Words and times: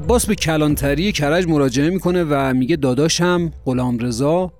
عباس 0.00 0.26
به 0.26 0.34
کلانتری 0.34 1.12
کرج 1.12 1.48
مراجعه 1.48 1.90
می‌کنه 1.90 2.24
و 2.24 2.54
میگه 2.54 2.76
داداشم 2.76 3.50
غلام 3.64 3.98
رضا 3.98 4.52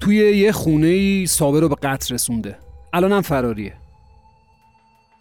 توی 0.00 0.16
یه 0.16 0.52
خونه 0.52 0.86
ای 0.86 1.26
صابر 1.26 1.60
رو 1.60 1.68
به 1.68 1.74
قتل 1.74 2.14
رسونده. 2.14 2.58
الانم 2.92 3.20
فراریه 3.20 3.74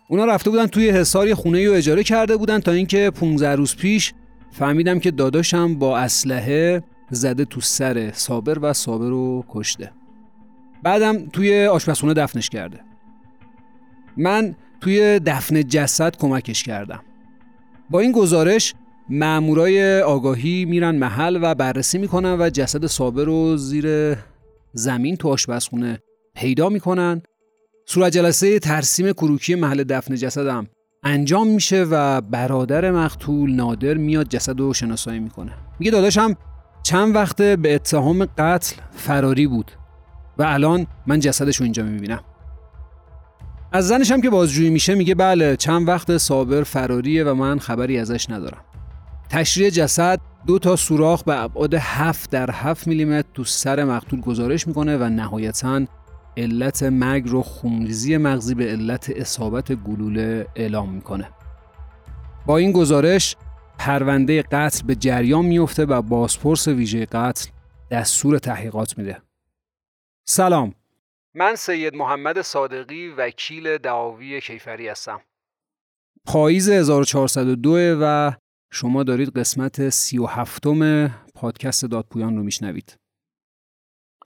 اونا 0.10 0.26
رفته 0.26 0.50
بودن 0.50 0.68
توی 0.68 0.90
حصار 0.90 1.28
یه 1.28 1.36
خونه 1.36 1.68
رو 1.68 1.74
اجاره 1.74 2.04
کرده 2.04 2.38
بودن 2.38 2.60
تا 2.60 2.72
اینکه 2.72 3.10
15 3.10 3.56
روز 3.56 3.76
پیش 3.76 4.14
فهمیدم 4.52 5.00
که 5.00 5.12
داداشم 5.12 5.76
با 5.76 5.98
اسلحه 5.98 6.84
زده 7.12 7.46
تو 7.46 7.62
سر 7.62 8.12
صابر 8.14 8.60
و 8.62 8.74
صابر 8.74 9.10
رو 9.10 9.46
کشته. 9.50 9.92
بعدم 10.84 11.30
توی 11.30 11.66
آشپزخونه 11.66 12.14
دفنش 12.14 12.50
کرده. 12.50 12.80
من 14.18 14.56
توی 14.82 15.20
دفن 15.20 15.64
جسد 15.64 16.16
کمکش 16.18 16.64
کردم. 16.64 17.04
با 17.90 18.00
این 18.00 18.12
گزارش 18.12 18.74
مامورای 19.10 20.02
آگاهی 20.02 20.66
میرن 20.66 20.96
محل 20.96 21.40
و 21.42 21.56
بررسی 21.56 21.98
می‌کنن 21.98 22.42
و 22.42 22.50
جسد 22.50 22.86
صابر 22.86 23.24
رو 23.24 23.58
زیر 23.58 24.16
زمین 24.74 25.16
تو 25.16 25.30
آشپزخونه 25.30 26.00
پیدا 26.36 26.70
می‌کنن. 26.70 27.22
صورت 27.86 28.14
جلسه 28.14 28.60
ترسیم 28.60 29.12
کروکی 29.12 29.56
محل 29.56 29.84
دفن 29.84 30.16
جسدم 30.16 30.68
انجام 31.04 31.48
میشه 31.48 31.84
و 31.84 32.22
برادر 32.22 32.92
مقتول 32.92 33.52
نادر 33.52 33.94
میاد 33.94 34.28
جسد 34.28 34.60
رو 34.60 34.74
شناسایی 34.74 35.20
می‌کنه. 35.20 35.52
میگه 35.80 35.92
داداشم 35.92 36.36
چند 36.84 37.16
وقته 37.16 37.56
به 37.56 37.76
اتهام 37.76 38.26
قتل 38.26 38.76
فراری 38.96 39.48
بود 39.48 39.72
و 40.38 40.44
الان 40.44 40.88
من 41.08 41.20
جسدش 41.20 41.58
رو 41.58 41.64
اینجا 41.64 41.84
می‌بینم. 41.84 42.24
از 43.72 43.88
زنش 43.88 44.12
هم 44.12 44.22
که 44.22 44.30
بازجویی 44.30 44.70
میشه 44.70 44.96
میگه 44.96 45.16
بله 45.16 45.56
چند 45.56 45.88
وقت 45.88 46.18
صابر 46.18 46.64
فراریه 46.64 47.24
و 47.24 47.34
من 47.34 47.60
خبری 47.60 48.00
ازش 48.00 48.30
ندارم. 48.30 48.62
تشریح 49.30 49.70
جسد 49.70 50.20
دو 50.48 50.60
تا 50.60 50.76
سوراخ 50.76 51.24
به 51.24 51.44
ابعاد 51.44 51.74
7 51.74 52.32
در 52.32 52.52
7 52.52 52.88
میلیمتر 52.88 53.28
تو 53.34 53.44
سر 53.44 53.84
مقتول 53.84 54.22
گزارش 54.22 54.68
می‌کنه 54.68 54.98
و 54.98 55.04
نهایتا 55.04 55.86
علت 56.38 56.84
مرگ 56.84 57.30
رو 57.30 57.42
خونریزی 57.42 58.18
مغزی 58.18 58.56
به 58.56 58.66
علت 58.66 59.10
اصابت 59.10 59.72
گلوله 59.72 60.48
اعلام 60.56 60.90
می‌کنه. 60.90 61.30
با 62.46 62.58
این 62.58 62.72
گزارش 62.72 63.36
پرونده 63.78 64.42
قتل 64.42 64.88
به 64.88 64.96
جریان 64.96 65.46
میفته 65.46 65.86
و 65.86 66.02
بازپرس 66.02 66.68
ویژه 66.68 67.06
قتل 67.06 67.50
دستور 67.92 68.38
تحقیقات 68.38 68.98
میده. 68.98 69.22
سلام. 70.26 70.74
من 71.36 71.56
سید 71.56 71.96
محمد 71.96 72.42
صادقی 72.42 73.08
وکیل 73.08 73.78
دعاوی 73.78 74.42
کیفری 74.42 74.88
هستم. 74.88 75.22
پاییز 76.26 76.70
1402 76.70 77.98
و 78.02 78.32
شما 78.72 79.04
دارید 79.04 79.30
قسمت 79.30 79.90
37 79.90 80.64
پادکست 81.34 81.86
دادپویان 81.86 82.38
رو 82.38 82.44
میشنوید. 82.44 82.98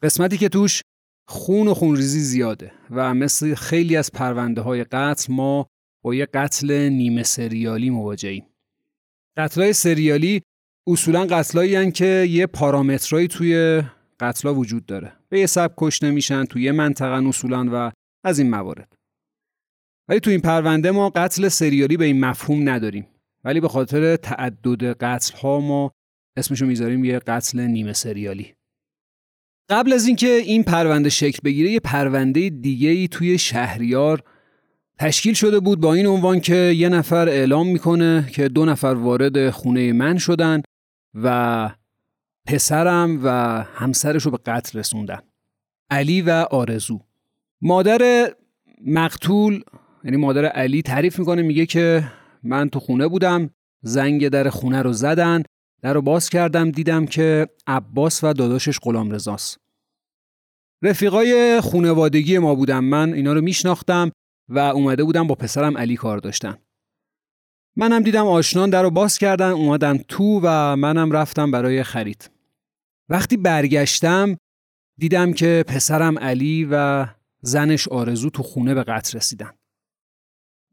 قسمتی 0.03 0.37
که 0.37 0.49
توش 0.49 0.81
خون 1.27 1.67
و 1.67 1.73
خونریزی 1.73 2.19
زیاده 2.19 2.73
و 2.89 3.13
مثل 3.13 3.55
خیلی 3.55 3.97
از 3.97 4.11
پرونده 4.11 4.61
های 4.61 4.83
قتل 4.83 5.33
ما 5.33 5.67
با 6.03 6.15
یه 6.15 6.25
قتل 6.25 6.89
نیمه 6.89 7.23
سریالی 7.23 7.89
مواجهیم 7.89 8.45
قتلای 9.37 9.73
سریالی 9.73 10.41
اصولا 10.87 11.25
قتلایی 11.25 11.91
که 11.91 12.27
یه 12.29 12.47
پارامترایی 12.47 13.27
توی 13.27 13.83
قتلا 14.19 14.55
وجود 14.55 14.85
داره. 14.85 15.13
به 15.29 15.39
یه 15.39 15.45
سبک 15.45 15.73
کشته 15.77 16.11
میشن 16.11 16.45
توی 16.45 16.63
یه 16.63 16.71
منطقه 16.71 17.27
اصولا 17.27 17.69
و 17.73 17.91
از 18.23 18.39
این 18.39 18.49
موارد. 18.49 18.93
ولی 20.09 20.19
تو 20.19 20.29
این 20.29 20.41
پرونده 20.41 20.91
ما 20.91 21.09
قتل 21.09 21.47
سریالی 21.47 21.97
به 21.97 22.05
این 22.05 22.19
مفهوم 22.19 22.69
نداریم. 22.69 23.07
ولی 23.43 23.59
به 23.59 23.67
خاطر 23.67 24.15
تعدد 24.15 24.83
قتل 24.83 25.37
ها 25.37 25.59
ما 25.59 25.91
اسمشو 26.37 26.65
می‌ذاریم 26.65 27.05
یه 27.05 27.19
قتل 27.19 27.61
نیمه 27.61 27.93
سریالی. 27.93 28.53
قبل 29.69 29.93
از 29.93 30.05
اینکه 30.05 30.27
این 30.27 30.63
پرونده 30.63 31.09
شکل 31.09 31.39
بگیره 31.43 31.71
یه 31.71 31.79
پرونده 31.79 32.49
دیگه 32.49 32.89
ای 32.89 33.07
توی 33.07 33.37
شهریار 33.37 34.23
تشکیل 34.99 35.33
شده 35.33 35.59
بود 35.59 35.79
با 35.81 35.93
این 35.93 36.07
عنوان 36.07 36.39
که 36.39 36.55
یه 36.55 36.89
نفر 36.89 37.29
اعلام 37.29 37.67
می‌کنه 37.67 38.29
که 38.33 38.47
دو 38.47 38.65
نفر 38.65 38.87
وارد 38.87 39.49
خونه 39.49 39.93
من 39.93 40.17
شدن 40.17 40.61
و 41.13 41.69
پسرم 42.47 43.19
و 43.23 43.29
همسرش 43.63 44.23
رو 44.23 44.31
به 44.31 44.37
قتل 44.45 44.79
رسوندن. 44.79 45.19
علی 45.89 46.21
و 46.21 46.29
آرزو. 46.51 46.99
مادر 47.61 48.31
مقتول 48.85 49.63
یعنی 50.03 50.17
مادر 50.17 50.45
علی 50.45 50.81
تعریف 50.81 51.19
می‌کنه 51.19 51.41
میگه 51.41 51.65
که 51.65 52.03
من 52.43 52.69
تو 52.69 52.79
خونه 52.79 53.07
بودم 53.07 53.49
زنگ 53.81 54.27
در 54.27 54.49
خونه 54.49 54.81
رو 54.81 54.93
زدن 54.93 55.43
در 55.81 55.93
رو 55.93 56.01
باز 56.01 56.29
کردم 56.29 56.71
دیدم 56.71 57.05
که 57.05 57.47
عباس 57.67 58.23
و 58.23 58.33
داداشش 58.33 58.79
غلام 58.79 59.11
رزاست 59.11 59.57
رفیقای 60.83 61.61
خونوادگی 61.61 62.37
ما 62.37 62.55
بودم. 62.55 62.83
من 62.83 63.13
اینا 63.13 63.33
رو 63.33 63.41
میشناختم 63.41 64.11
و 64.49 64.59
اومده 64.59 65.03
بودم 65.03 65.27
با 65.27 65.35
پسرم 65.35 65.77
علی 65.77 65.95
کار 65.95 66.17
داشتن. 66.17 66.57
منم 67.75 68.03
دیدم 68.03 68.27
آشنان 68.27 68.69
در 68.69 68.83
رو 68.83 68.89
باز 68.89 69.17
کردن 69.17 69.51
اومدن 69.51 69.97
تو 69.97 70.39
و 70.43 70.75
منم 70.75 71.11
رفتم 71.11 71.51
برای 71.51 71.83
خرید. 71.83 72.31
وقتی 73.09 73.37
برگشتم 73.37 74.37
دیدم 74.97 75.33
که 75.33 75.65
پسرم 75.67 76.19
علی 76.19 76.67
و 76.71 77.05
زنش 77.41 77.87
آرزو 77.87 78.29
تو 78.29 78.43
خونه 78.43 78.73
به 78.73 78.83
قتل 78.83 79.17
رسیدن. 79.17 79.51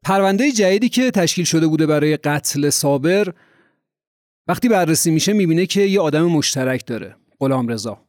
پرونده 0.04 0.53
جدیدی 0.53 0.88
که 0.88 1.10
تشکیل 1.10 1.44
شده 1.44 1.66
بوده 1.66 1.86
برای 1.86 2.16
قتل 2.16 2.70
صابر 2.70 3.34
وقتی 4.48 4.69
بررسی 4.69 5.10
میشه 5.10 5.32
می‌بینه 5.32 5.66
که 5.66 5.81
یه 5.81 6.00
آدم 6.00 6.25
مشترک 6.25 6.86
داره 6.86 7.16
غلام 7.41 7.69
رضا. 7.69 8.04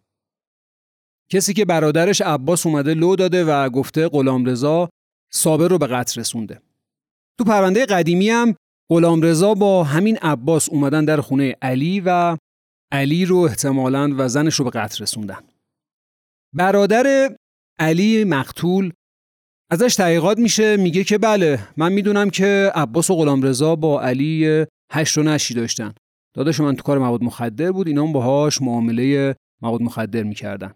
کسی 1.30 1.54
که 1.54 1.66
برادرش 1.66 2.22
عباس 2.22 2.66
اومده 2.66 2.94
لو 2.94 3.16
داده 3.16 3.46
و 3.46 3.70
گفته 3.70 4.08
غلام 4.08 4.46
رضا 4.46 4.90
صابر 5.32 5.68
رو 5.68 5.78
به 5.78 5.88
قتل 5.88 6.22
رسونده. 6.22 6.62
تو 7.38 7.44
پرونده 7.44 7.86
قدیمی 7.86 8.30
هم 8.30 8.56
غلام 8.90 9.22
رضا 9.22 9.54
با 9.54 9.84
همین 9.84 10.18
عباس 10.18 10.70
اومدن 10.70 11.06
در 11.06 11.22
خونه 11.22 11.56
علی 11.62 12.02
و 12.06 12.38
علی 12.92 13.26
رو 13.26 13.38
احتمالاً 13.38 14.16
و 14.18 14.28
زنش 14.28 14.56
رو 14.56 14.66
به 14.66 14.72
قتل 14.72 15.04
رسوندن. 15.04 15.44
برادر 16.54 17.36
علی 17.80 18.24
مقتول 18.24 18.92
ازش 19.72 19.96
تحقیقات 19.96 20.38
میشه 20.38 20.78
میگه 20.78 21.04
که 21.04 21.18
بله 21.18 21.60
من 21.78 21.92
می‌دونم 21.92 22.30
که 22.30 22.72
عباس 22.76 23.10
و 23.10 23.16
غلام 23.16 23.42
رضا 23.42 23.76
با 23.76 24.02
علی 24.02 24.66
هشت 24.92 25.18
و 25.18 25.24
نشی 25.24 25.54
داشتن. 25.54 25.94
داداش 26.36 26.60
من 26.60 26.76
تو 26.76 26.84
کار 26.84 27.00
مواد 27.00 27.24
مخدر 27.24 27.72
بود 27.72 27.88
اینا 27.88 28.06
باهاش 28.06 28.62
معامله 28.62 29.36
مواد 29.62 29.82
مخدر 29.82 30.24
می‌کردن. 30.24 30.74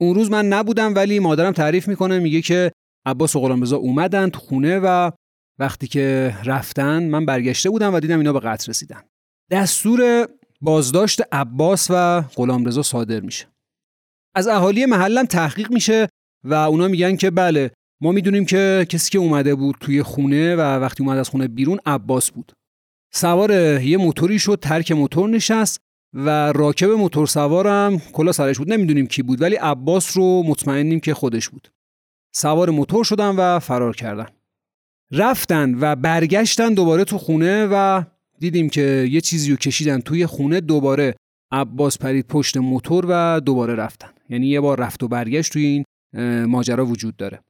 اون 0.00 0.14
روز 0.14 0.30
من 0.30 0.48
نبودم 0.48 0.94
ولی 0.94 1.18
مادرم 1.18 1.52
تعریف 1.52 1.88
می‌کنه 1.88 2.18
میگه 2.18 2.42
که 2.42 2.72
عباس 3.06 3.36
و 3.36 3.40
غلامرضا 3.40 3.76
اومدن 3.76 4.30
تو 4.30 4.38
خونه 4.38 4.78
و 4.78 5.10
وقتی 5.58 5.86
که 5.86 6.36
رفتن 6.44 7.02
من 7.02 7.26
برگشته 7.26 7.70
بودم 7.70 7.94
و 7.94 8.00
دیدم 8.00 8.18
اینا 8.18 8.32
به 8.32 8.40
قتل 8.40 8.70
رسیدن. 8.70 9.02
دستور 9.50 10.28
بازداشت 10.60 11.22
عباس 11.32 11.86
و 11.90 12.20
غلامرضا 12.20 12.82
صادر 12.82 13.20
میشه. 13.20 13.46
از 14.34 14.48
اهالی 14.48 14.86
محلم 14.86 15.26
تحقیق 15.26 15.72
میشه 15.72 16.08
و 16.44 16.54
اونا 16.54 16.88
میگن 16.88 17.16
که 17.16 17.30
بله 17.30 17.70
ما 18.02 18.12
می‌دونیم 18.12 18.44
که 18.44 18.86
کسی 18.88 19.10
که 19.10 19.18
اومده 19.18 19.54
بود 19.54 19.76
توی 19.80 20.02
خونه 20.02 20.56
و 20.56 20.60
وقتی 20.60 21.04
اومد 21.04 21.18
از 21.18 21.28
خونه 21.28 21.48
بیرون 21.48 21.78
عباس 21.86 22.30
بود. 22.30 22.52
سوار 23.12 23.80
یه 23.82 23.96
موتوری 23.96 24.38
شد 24.38 24.58
ترک 24.62 24.92
موتور 24.92 25.28
نشست 25.28 25.80
و 26.14 26.52
راکب 26.52 26.90
موتور 26.90 27.26
سوارم 27.26 27.98
کلا 27.98 28.32
سرش 28.32 28.58
بود. 28.58 28.72
نمی‌دونیم 28.72 29.06
کی 29.06 29.22
بود 29.22 29.42
ولی 29.42 29.56
عباس 29.56 30.16
رو 30.16 30.42
مطمئنیم 30.46 31.00
که 31.00 31.14
خودش 31.14 31.48
بود. 31.48 31.68
سوار 32.34 32.70
موتور 32.70 33.04
شدن 33.04 33.36
و 33.36 33.58
فرار 33.58 33.96
کردن. 33.96 34.26
رفتن 35.12 35.74
و 35.80 35.96
برگشتن 35.96 36.74
دوباره 36.74 37.04
تو 37.04 37.18
خونه 37.18 37.66
و 37.66 38.02
دیدیم 38.38 38.68
که 38.68 39.08
یه 39.10 39.20
چیزی 39.20 39.50
رو 39.50 39.56
کشیدن 39.56 40.00
توی 40.00 40.26
خونه 40.26 40.60
دوباره 40.60 41.14
عباس 41.52 41.98
پرید 41.98 42.26
پشت 42.26 42.56
موتور 42.56 43.06
و 43.08 43.40
دوباره 43.40 43.74
رفتن. 43.74 44.10
یعنی 44.28 44.46
یه 44.46 44.60
بار 44.60 44.80
رفت 44.80 45.02
و 45.02 45.08
برگشت 45.08 45.52
توی 45.52 45.64
این 45.64 45.84
ماجرا 46.44 46.86
وجود 46.86 47.16
داره. 47.16 47.40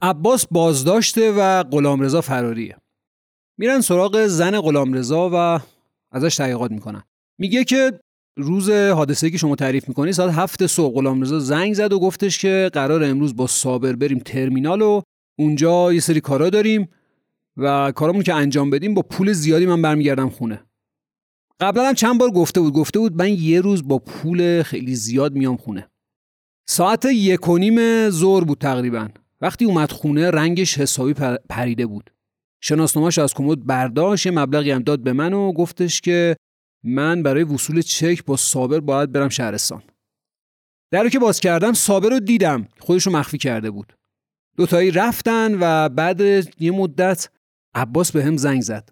عباس 0.00 0.46
بازداشته 0.50 1.32
و 1.32 1.62
غلامرضا 1.62 2.20
فراریه 2.20 2.76
میرن 3.58 3.80
سراغ 3.80 4.26
زن 4.26 4.60
غلامرضا 4.60 5.30
و 5.32 5.60
ازش 6.12 6.36
تحقیقات 6.36 6.70
می‌کنن. 6.70 7.02
میگه 7.38 7.64
که 7.64 8.00
روز 8.36 8.70
حادثه 8.70 9.30
که 9.30 9.38
شما 9.38 9.56
تعریف 9.56 9.88
می‌کنی 9.88 10.12
ساعت 10.12 10.34
هفت 10.34 10.66
صبح 10.66 10.94
غلامرضا 10.94 11.38
زنگ 11.38 11.74
زد 11.74 11.92
و 11.92 12.00
گفتش 12.00 12.38
که 12.38 12.70
قرار 12.72 13.04
امروز 13.04 13.36
با 13.36 13.46
صابر 13.46 13.92
بریم 13.92 14.18
ترمینال 14.18 14.82
و 14.82 15.02
اونجا 15.38 15.92
یه 15.92 16.00
سری 16.00 16.20
کارا 16.20 16.50
داریم 16.50 16.88
و 17.56 17.92
کارامون 17.92 18.22
که 18.22 18.34
انجام 18.34 18.70
بدیم 18.70 18.94
با 18.94 19.02
پول 19.02 19.32
زیادی 19.32 19.66
من 19.66 19.82
برمیگردم 19.82 20.30
خونه. 20.30 20.62
قبلا 21.60 21.88
هم 21.88 21.94
چند 21.94 22.18
بار 22.18 22.30
گفته 22.30 22.60
بود 22.60 22.72
گفته 22.72 22.98
بود 22.98 23.16
من 23.16 23.32
یه 23.32 23.60
روز 23.60 23.88
با 23.88 23.98
پول 23.98 24.62
خیلی 24.62 24.94
زیاد 24.94 25.34
میام 25.34 25.56
خونه. 25.56 25.90
ساعت 26.68 27.04
یک 27.04 27.48
و 27.48 27.58
نیم 27.58 28.10
زور 28.10 28.44
بود 28.44 28.58
تقریبا. 28.58 29.08
وقتی 29.40 29.64
اومد 29.64 29.92
خونه 29.92 30.30
رنگش 30.30 30.78
حسابی 30.78 31.14
پریده 31.48 31.86
بود. 31.86 32.10
شناسنامه‌اش 32.60 33.18
از 33.18 33.34
کمد 33.34 33.66
برداشت 33.66 34.26
یه 34.26 34.32
مبلغی 34.32 34.70
هم 34.70 34.82
داد 34.82 35.00
به 35.00 35.12
من 35.12 35.32
و 35.32 35.52
گفتش 35.52 36.00
که 36.00 36.36
من 36.84 37.22
برای 37.22 37.44
وصول 37.44 37.82
چک 37.82 38.24
با 38.24 38.36
صابر 38.36 38.80
باید 38.80 39.12
برم 39.12 39.28
شهرستان. 39.28 39.82
در 40.92 41.02
رو 41.02 41.08
که 41.08 41.18
باز 41.18 41.40
کردم 41.40 41.72
صابر 41.72 42.08
رو 42.08 42.20
دیدم. 42.20 42.68
خودش 42.80 43.06
رو 43.06 43.12
مخفی 43.12 43.38
کرده 43.38 43.70
بود. 43.70 43.92
دوتایی 44.56 44.90
رفتن 44.90 45.58
و 45.60 45.88
بعد 45.88 46.20
یه 46.60 46.70
مدت 46.70 47.28
عباس 47.74 48.12
به 48.12 48.24
هم 48.24 48.36
زنگ 48.36 48.62
زد. 48.62 48.88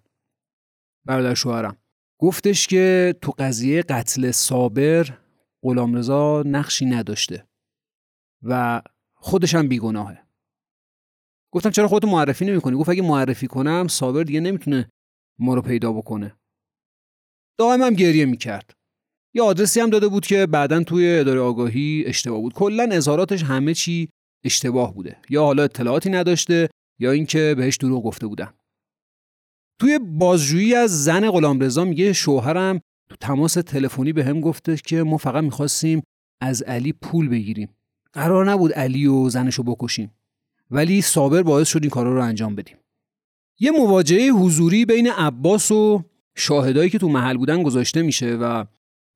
برادر 1.05 1.33
شوهرم. 1.33 1.77
گفتش 2.19 2.67
که 2.67 3.15
تو 3.21 3.33
قضیه 3.39 3.81
قتل 3.81 4.31
صابر 4.31 5.17
غلامرضا 5.63 6.43
نقشی 6.45 6.85
نداشته 6.85 7.47
و 8.43 8.81
خودش 9.13 9.55
هم 9.55 9.67
بیگناهه. 9.67 10.26
گفتم 11.57 11.69
چرا 11.69 11.87
خودتو 11.87 12.07
معرفی 12.07 12.45
نمی‌کنی؟ 12.45 12.75
گفت 12.77 12.89
اگه 12.89 13.01
معرفی 13.01 13.47
کنم 13.47 13.87
صابر 13.87 14.23
دیگه 14.23 14.39
نمی‌تونه 14.39 14.89
ما 15.39 15.53
رو 15.53 15.61
پیدا 15.61 15.93
بکنه. 15.93 16.35
دائم 17.59 17.81
هم 17.81 17.93
گریه 17.93 18.25
می‌کرد. 18.25 18.73
یه 19.35 19.43
آدرسی 19.43 19.79
هم 19.79 19.89
داده 19.89 20.07
بود 20.07 20.25
که 20.25 20.45
بعدا 20.45 20.83
توی 20.83 21.19
اداره 21.19 21.39
آگاهی 21.39 22.03
اشتباه 22.07 22.41
بود. 22.41 22.53
کلا 22.53 22.89
اظهاراتش 22.91 23.43
همه 23.43 23.73
چی 23.73 24.09
اشتباه 24.45 24.93
بوده. 24.93 25.17
یا 25.29 25.43
حالا 25.43 25.63
اطلاعاتی 25.63 26.09
نداشته 26.09 26.69
یا 26.99 27.11
اینکه 27.11 27.55
بهش 27.57 27.77
دروغ 27.77 28.03
گفته 28.03 28.27
بودن. 28.27 28.53
توی 29.81 29.99
بازجویی 29.99 30.75
از 30.75 31.03
زن 31.03 31.29
غلامرضا 31.29 31.85
میگه 31.85 32.13
شوهرم 32.13 32.81
تو 33.09 33.15
تماس 33.15 33.53
تلفنی 33.53 34.13
به 34.13 34.23
هم 34.25 34.41
گفته 34.41 34.77
که 34.77 35.03
ما 35.03 35.17
فقط 35.17 35.43
می‌خواستیم 35.43 36.03
از 36.41 36.61
علی 36.61 36.93
پول 36.93 37.29
بگیریم. 37.29 37.75
قرار 38.13 38.51
نبود 38.51 38.73
علی 38.73 39.07
و 39.07 39.29
زنشو 39.29 39.63
بکشیم. 39.63 40.11
ولی 40.71 41.01
صابر 41.01 41.41
باعث 41.41 41.67
شد 41.67 41.79
این 41.81 41.89
کارا 41.89 42.13
رو 42.13 42.21
انجام 42.21 42.55
بدیم. 42.55 42.77
یه 43.59 43.71
مواجهه 43.71 44.29
حضوری 44.29 44.85
بین 44.85 45.11
عباس 45.11 45.71
و 45.71 46.03
شاهدایی 46.35 46.89
که 46.89 46.97
تو 46.97 47.09
محل 47.09 47.37
بودن 47.37 47.63
گذاشته 47.63 48.01
میشه 48.01 48.35
و 48.35 48.65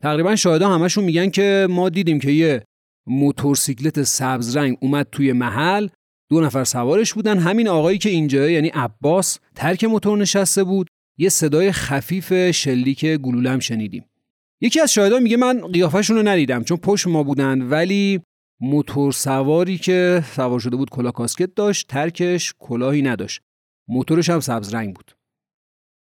تقریبا 0.01 0.35
شاهدا 0.35 0.69
همشون 0.69 1.03
میگن 1.03 1.29
که 1.29 1.67
ما 1.69 1.89
دیدیم 1.89 2.19
که 2.19 2.31
یه 2.31 2.63
موتورسیکلت 3.07 4.03
سبز 4.03 4.57
رنگ 4.57 4.77
اومد 4.81 5.07
توی 5.11 5.33
محل 5.33 5.87
دو 6.29 6.41
نفر 6.41 6.63
سوارش 6.63 7.13
بودن. 7.13 7.39
همین 7.39 7.67
آقایی 7.67 7.97
که 7.97 8.09
اینجا 8.09 8.49
یعنی 8.49 8.67
عباس 8.67 9.39
ترک 9.55 9.83
موتور 9.83 10.17
نشسته 10.17 10.63
بود. 10.63 10.87
یه 11.17 11.29
صدای 11.29 11.71
خفیف 11.71 12.51
شلیک 12.51 13.05
گلولم 13.05 13.59
شنیدیم. 13.59 14.05
یکی 14.61 14.79
از 14.79 14.93
شاهدان 14.93 15.23
میگه 15.23 15.37
من 15.37 15.67
قیافشون 15.67 16.15
رو 16.17 16.27
ندیدم 16.27 16.63
چون 16.63 16.77
پشت 16.77 17.07
ما 17.07 17.23
بودن 17.23 17.61
ولی 17.61 18.21
موتور 18.61 19.11
سواری 19.11 19.77
که 19.77 20.23
سوار 20.35 20.59
شده 20.59 20.75
بود 20.75 20.89
کلاه 20.89 21.13
کاسکت 21.13 21.55
داشت 21.55 21.87
ترکش 21.87 22.53
کلاهی 22.59 23.01
نداشت. 23.01 23.41
موتورش 23.87 24.29
هم 24.29 24.39
سبز 24.39 24.73
رنگ 24.73 24.95
بود. 24.95 25.11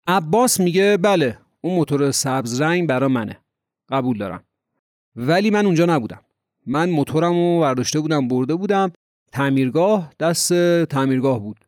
عباس 0.06 0.60
میگه 0.60 0.96
بله 0.96 1.38
اون 1.60 1.74
موتور 1.74 2.10
سبز 2.10 2.60
رنگ 2.60 2.88
برا 2.88 3.08
منه. 3.08 3.38
قبول 3.90 4.18
دارم. 4.18 4.44
ولی 5.16 5.50
من 5.50 5.66
اونجا 5.66 5.86
نبودم. 5.86 6.20
من 6.66 6.90
موتورم 6.90 7.32
رو 7.32 7.60
برداشته 7.60 8.00
بودم 8.00 8.28
برده 8.28 8.54
بودم. 8.54 8.92
تعمیرگاه 9.32 10.12
دست 10.20 10.52
تعمیرگاه 10.84 11.40
بود. 11.40 11.64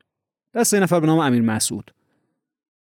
دست 0.55 0.75
این 0.75 0.83
نفر 0.83 1.01
به 1.01 1.07
نام 1.07 1.19
امیر 1.19 1.43
مسعود. 1.43 1.91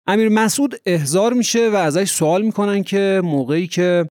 امیر 0.08 0.30
مسعود 0.30 0.76
احضار 0.86 1.34
میشه 1.34 1.70
و 1.70 1.76
ازش 1.76 2.12
سوال 2.12 2.42
می‌کنن 2.42 2.84
که 2.84 3.22
موقعی 3.24 3.68
که 3.68 4.08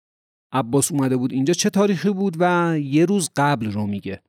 عباس 0.53 0.93
اومده 0.93 1.17
بود 1.17 1.33
اینجا. 1.33 1.55
چه 1.55 1.71
تاریخی 1.71 2.11
بود 2.11 2.37
و 2.39 2.75
یه 2.79 3.05
روز 3.05 3.31
قبل 3.37 3.73
رو 3.73 3.87
میگه. 3.87 4.23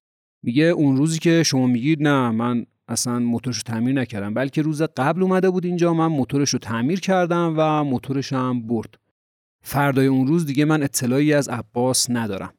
میگه 0.43 0.63
اون 0.63 0.97
روزی 0.97 1.19
که 1.19 1.43
شما 1.43 1.67
میگید 1.67 2.03
نه 2.03 2.31
من 2.31 2.65
اصلا 2.87 3.19
موتورش 3.19 3.57
رو 3.57 3.63
تعمیر 3.63 3.93
نکردم 3.93 4.33
بلکه 4.33 4.61
روز 4.61 4.81
قبل 4.81 5.23
اومده 5.23 5.49
بود 5.49 5.65
اینجا 5.65 5.93
من 5.93 6.07
موتورش 6.07 6.49
رو 6.49 6.59
تعمیر 6.59 6.99
کردم 6.99 7.53
و 7.57 7.83
موتورش 7.83 8.33
هم 8.33 8.67
برد. 8.67 8.99
فردای 9.61 10.07
اون 10.07 10.27
روز 10.27 10.45
دیگه 10.45 10.65
من 10.65 10.83
اطلاعی 10.83 11.33
از 11.33 11.49
عباس 11.49 12.09
ندارم. 12.09 12.53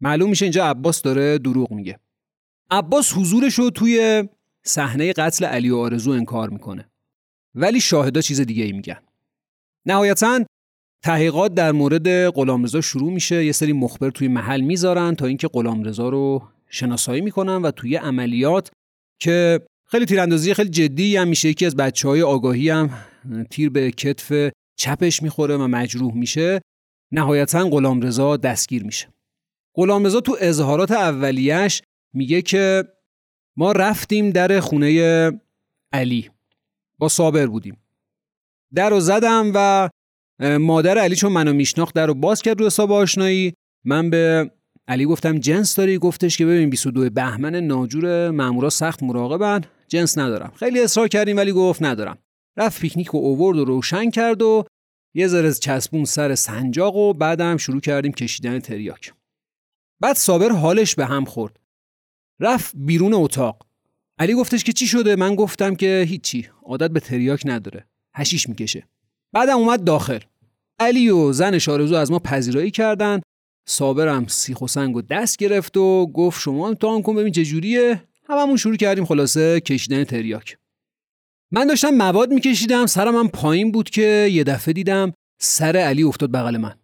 معلوم 0.00 0.30
میشه 0.30 0.44
اینجا 0.44 0.66
عباس 0.66 1.02
داره 1.02 1.38
دروغ 1.38 1.72
میگه. 1.72 1.98
عباس 2.70 3.12
حضورش 3.16 3.54
رو 3.54 3.70
توی 3.70 4.24
صحنه 4.62 5.12
قتل 5.12 5.44
علی 5.44 5.70
و 5.70 5.76
آرزو 5.76 6.10
انکار 6.10 6.50
می‌کنه. 6.50 6.90
ولی 7.54 7.80
شاهدا 7.80 8.20
چیز 8.20 8.40
دیگه 8.40 8.64
ای 8.64 8.72
میگن. 8.72 9.00
نهایتا 9.86 10.44
تحقیقات 11.02 11.54
در 11.54 11.72
مورد 11.72 12.28
غلامرضا 12.28 12.80
شروع 12.80 13.12
میشه. 13.12 13.44
یه 13.44 13.52
سری 13.52 13.72
مخبر 13.72 14.10
توی 14.10 14.28
محل 14.28 14.60
می‌ذارن 14.60 15.14
تا 15.14 15.26
اینکه 15.26 15.48
غلامرضا 15.48 16.08
رو 16.08 16.42
شناسایی 16.68 17.20
می‌کنن 17.20 17.62
و 17.62 17.70
توی 17.70 17.96
عملیات 17.96 18.70
که 19.20 19.60
خیلی 19.84 20.06
تیراندازی 20.06 20.54
خیلی 20.54 20.70
جدی 20.70 21.16
هم 21.16 21.28
میشه. 21.28 21.48
یکی 21.48 21.66
از 21.66 21.76
بچه 21.76 22.08
های 22.08 22.22
آگاهی 22.22 22.70
هم 22.70 22.90
تیر 23.50 23.70
به 23.70 23.90
کتف 23.90 24.52
چپش 24.76 25.22
می‌خوره 25.22 25.56
و 25.56 25.66
مجروح 25.66 26.14
میشه. 26.14 26.60
نهایتا 27.12 27.68
غلامرضا 27.68 28.36
دستگیر 28.36 28.84
میشه. 28.84 29.08
غلامرضا 29.74 30.20
تو 30.20 30.36
اظهارات 30.40 30.90
اولیش 30.90 31.82
میگه 32.14 32.42
که 32.42 32.84
ما 33.56 33.72
رفتیم 33.72 34.30
در 34.30 34.60
خونه 34.60 35.32
علی. 35.92 36.30
با 36.98 37.08
صابر 37.08 37.46
بودیم. 37.46 37.76
در 38.74 38.90
رو 38.90 39.00
زدم 39.00 39.52
و 39.54 39.88
مادر 40.40 40.98
علی 40.98 41.16
چون 41.16 41.32
منو 41.32 41.52
میشناخت 41.52 41.94
در 41.94 42.12
باز 42.12 42.42
کرد 42.42 42.60
رو 42.60 42.66
حساب 42.66 42.92
آشنایی. 42.92 43.52
من 43.84 44.10
به 44.10 44.50
علی 44.88 45.04
گفتم 45.04 45.38
جنس 45.38 45.76
داری؟ 45.76 45.98
گفتش 45.98 46.36
که 46.36 46.46
ببین 46.46 46.70
22 46.70 47.10
بهمن 47.10 47.54
ناجور 47.54 48.30
مامورا 48.30 48.70
سخت 48.70 49.02
مراقبن. 49.02 49.60
جنس 49.88 50.18
ندارم. 50.18 50.52
خیلی 50.56 50.80
اصرار 50.80 51.08
کردیم 51.08 51.36
ولی 51.36 51.52
گفت 51.52 51.82
ندارم. 51.82 52.18
رفت 52.56 52.80
پیکنیک 52.80 53.14
و 53.14 53.16
اوورد 53.16 53.58
و 53.58 53.64
روشن 53.64 54.10
کرد 54.10 54.42
و 54.42 54.64
یه 55.14 55.26
ذره 55.26 55.52
چسبون 55.52 56.04
سر 56.04 56.34
سنجاق 56.34 56.96
و 56.96 57.12
بعدم 57.12 57.56
شروع 57.56 57.80
کردیم 57.80 58.12
کشیدن 58.12 58.58
تریاک. 58.58 59.12
بعد 60.00 60.16
صابر 60.16 60.48
حالش 60.48 60.94
به 60.94 61.06
هم 61.06 61.24
خورد. 61.24 61.60
رفت 62.40 62.72
بیرون 62.76 63.14
اتاق. 63.14 63.66
علی 64.18 64.34
گفتش 64.34 64.64
که 64.64 64.72
چی 64.72 64.86
شده؟ 64.86 65.16
من 65.16 65.34
گفتم 65.34 65.74
که 65.74 66.04
هیچی. 66.08 66.48
عادت 66.62 66.90
به 66.90 67.00
تریاک 67.00 67.42
نداره. 67.44 67.86
هشیش 68.14 68.48
می‌کشه. 68.48 68.88
بعدم 69.32 69.56
اومد 69.56 69.84
داخل. 69.84 70.18
علی 70.78 71.08
و 71.08 71.32
زنش 71.32 71.68
آرزو 71.68 71.94
از 71.94 72.10
ما 72.10 72.18
پذیرایی 72.18 72.70
کردن. 72.70 73.20
صابرم 73.68 74.26
سیخ 74.26 74.62
و 74.62 74.66
سنگ 74.66 74.96
و 74.96 75.02
دست 75.02 75.36
گرفت 75.36 75.76
و 75.76 76.06
گفت 76.06 76.40
شما 76.40 76.68
امتحان 76.68 77.02
کن 77.02 77.16
ببین 77.16 77.32
چجوریه 77.32 78.02
هممون 78.28 78.56
شروع 78.56 78.76
کردیم 78.76 79.04
خلاصه 79.04 79.60
کشیدن 79.60 80.04
تریاک. 80.04 80.56
من 81.50 81.66
داشتم 81.66 81.90
مواد 81.90 82.32
میکشیدم 82.32 82.86
سرم 82.86 83.16
هم 83.16 83.28
پایین 83.28 83.72
بود 83.72 83.90
که 83.90 84.28
یه 84.32 84.44
دفعه 84.44 84.74
دیدم 84.74 85.12
سر 85.40 85.76
علی 85.76 86.02
افتاد 86.02 86.32
بغل 86.32 86.56
من. 86.56 86.74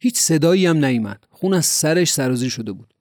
هیچ 0.00 0.18
صدایی 0.18 0.66
هم 0.66 0.84
نیومد. 0.84 1.24
خون 1.30 1.54
از 1.54 1.66
سرش 1.66 2.12
سرازیر 2.12 2.48
شده 2.50 2.72
بود. 2.72 2.94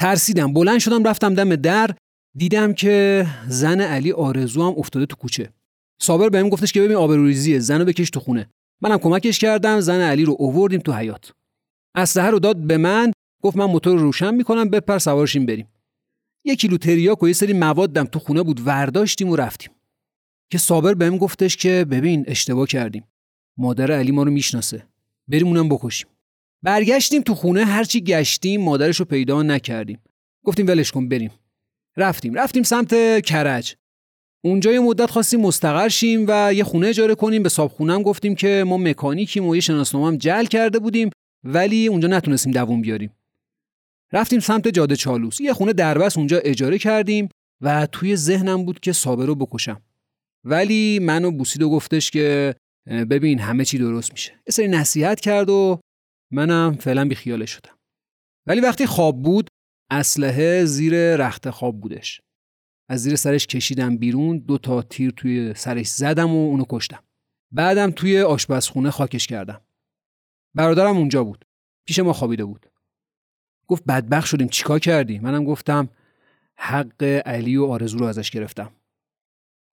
ترسیدم. 0.00 0.52
بلند 0.52 0.78
شدم 0.78 1.04
رفتم 1.04 1.34
دم 1.34 1.56
در. 1.56 1.90
دیدم 2.36 2.72
که 2.72 3.26
زن 3.48 3.80
علی 3.80 4.12
آرزو 4.12 4.62
هم 4.62 4.74
افتاده 4.78 5.06
تو 5.06 5.16
کوچه. 5.16 5.52
صابر 6.00 6.28
بهم 6.28 6.48
گفتش 6.48 6.72
که 6.72 6.80
ببین 6.80 6.96
آبروریزیه 6.96 7.58
زنو 7.58 7.84
بکش 7.84 8.10
تو 8.10 8.20
خونه. 8.20 8.50
منم 8.80 8.98
کمکش 8.98 9.38
کردم 9.38 9.80
زن 9.80 10.00
علی 10.00 10.24
رو 10.24 10.36
اووردیم 10.38 10.80
تو 10.80 10.92
حیات 10.92 11.32
اسلحه 11.94 12.30
رو 12.30 12.38
داد 12.38 12.56
به 12.56 12.76
من 12.76 13.12
گفت 13.42 13.56
من 13.56 13.64
موتور 13.64 13.92
رو 13.92 14.02
روشن 14.02 14.34
می‌کنم 14.34 14.68
بپر 14.68 14.98
سوارشیم 14.98 15.46
بریم. 15.46 15.68
یه 16.44 16.56
کیلو 16.56 16.78
تریاک 16.78 17.22
و 17.22 17.28
یه 17.28 17.34
سری 17.34 17.52
موادم 17.52 18.04
تو 18.04 18.18
خونه 18.18 18.42
بود 18.42 18.66
ورداشتیم 18.66 19.28
و 19.28 19.36
رفتیم. 19.36 19.70
که 20.50 20.58
صابر 20.58 20.94
بهم 20.94 21.18
گفتش 21.18 21.56
که 21.56 21.86
ببین 21.90 22.24
اشتباه 22.26 22.66
کردیم. 22.66 23.04
مادر 23.56 23.92
علی 23.92 24.12
ما 24.12 24.22
رو 24.22 24.30
می‌شناسه. 24.30 24.86
بریم 25.28 25.46
اونم 25.46 25.68
بکشیم. 25.68 26.08
برگشتیم 26.62 27.22
تو 27.22 27.34
خونه 27.34 27.64
هرچی 27.64 28.00
گشتیم 28.00 28.60
مادرش 28.60 28.96
رو 28.96 29.04
پیدا 29.04 29.42
نکردیم. 29.42 29.98
گفتیم 30.44 30.66
ولش 30.66 30.92
کن 30.92 31.08
بریم. 31.08 31.30
رفتیم. 31.96 32.34
رفتیم 32.34 32.62
سمت 32.62 33.20
کرج. 33.24 33.74
اونجا 34.44 34.72
یه 34.72 34.80
مدت 34.80 35.10
خواستیم 35.10 35.40
مستقر 35.40 35.88
شیم 35.88 36.24
و 36.28 36.54
یه 36.54 36.64
خونه 36.64 36.88
اجاره 36.88 37.14
کنیم. 37.14 37.42
به 37.42 37.48
صاحب 37.48 37.70
خونم 37.70 38.02
گفتیم 38.02 38.34
که 38.34 38.64
ما 38.66 38.76
مکانیکیم 38.76 39.46
و 39.46 39.54
یه 39.54 39.60
شناسنامه 39.60 40.06
هم 40.06 40.16
جل 40.16 40.44
کرده 40.44 40.78
بودیم 40.78 41.10
ولی 41.44 41.86
اونجا 41.86 42.08
نتونستیم 42.08 42.52
دووم 42.52 42.80
بیاریم. 42.80 43.10
رفتیم 44.12 44.40
سمت 44.40 44.68
جاده 44.68 44.96
چالوس. 44.96 45.40
یه 45.40 45.52
خونه 45.52 45.72
دربست 45.72 46.18
اونجا 46.18 46.38
اجاره 46.38 46.78
کردیم 46.78 47.28
و 47.62 47.86
توی 47.86 48.16
ذهنم 48.16 48.64
بود 48.64 48.80
که 48.80 48.92
صابر 48.92 49.26
رو 49.26 49.34
بکشم. 49.34 49.82
ولی 50.44 50.98
منو 50.98 51.30
بوسید 51.30 51.62
و 51.62 51.70
گفتش 51.70 52.10
که 52.10 52.54
ببین 52.86 53.38
همه 53.38 53.64
چی 53.64 53.78
درست 53.78 54.12
میشه. 54.12 54.32
یه 54.32 54.52
سری 54.52 54.68
نصیحت 54.68 55.20
کرد 55.20 55.50
و 55.50 55.80
منم 56.32 56.76
فعلا 56.80 57.04
بی 57.04 57.14
خیاله 57.14 57.46
شدم. 57.46 57.78
ولی 58.46 58.60
وقتی 58.60 58.86
خواب 58.86 59.22
بود 59.22 59.48
اسلحه 59.90 60.64
زیر 60.64 61.16
رخت 61.16 61.50
خواب 61.50 61.80
بودش. 61.80 62.20
از 62.88 63.02
زیر 63.02 63.16
سرش 63.16 63.46
کشیدم 63.46 63.96
بیرون 63.96 64.38
دو 64.38 64.58
تا 64.58 64.82
تیر 64.82 65.10
توی 65.10 65.54
سرش 65.54 65.88
زدم 65.88 66.30
و 66.30 66.48
اونو 66.48 66.64
کشتم. 66.68 67.02
بعدم 67.52 67.90
توی 67.90 68.20
آشپزخونه 68.20 68.90
خاکش 68.90 69.26
کردم. 69.26 69.60
برادرم 70.54 70.96
اونجا 70.96 71.24
بود. 71.24 71.44
پیش 71.84 71.98
ما 71.98 72.12
خوابیده 72.12 72.44
بود. 72.44 72.70
گفت 73.66 73.84
بدبخ 73.84 74.26
شدیم 74.26 74.48
چیکار 74.48 74.78
کردی؟ 74.78 75.18
منم 75.18 75.44
گفتم 75.44 75.88
حق 76.56 77.02
علی 77.26 77.56
و 77.56 77.64
آرزو 77.64 77.98
رو 77.98 78.06
ازش 78.06 78.30
گرفتم. 78.30 78.72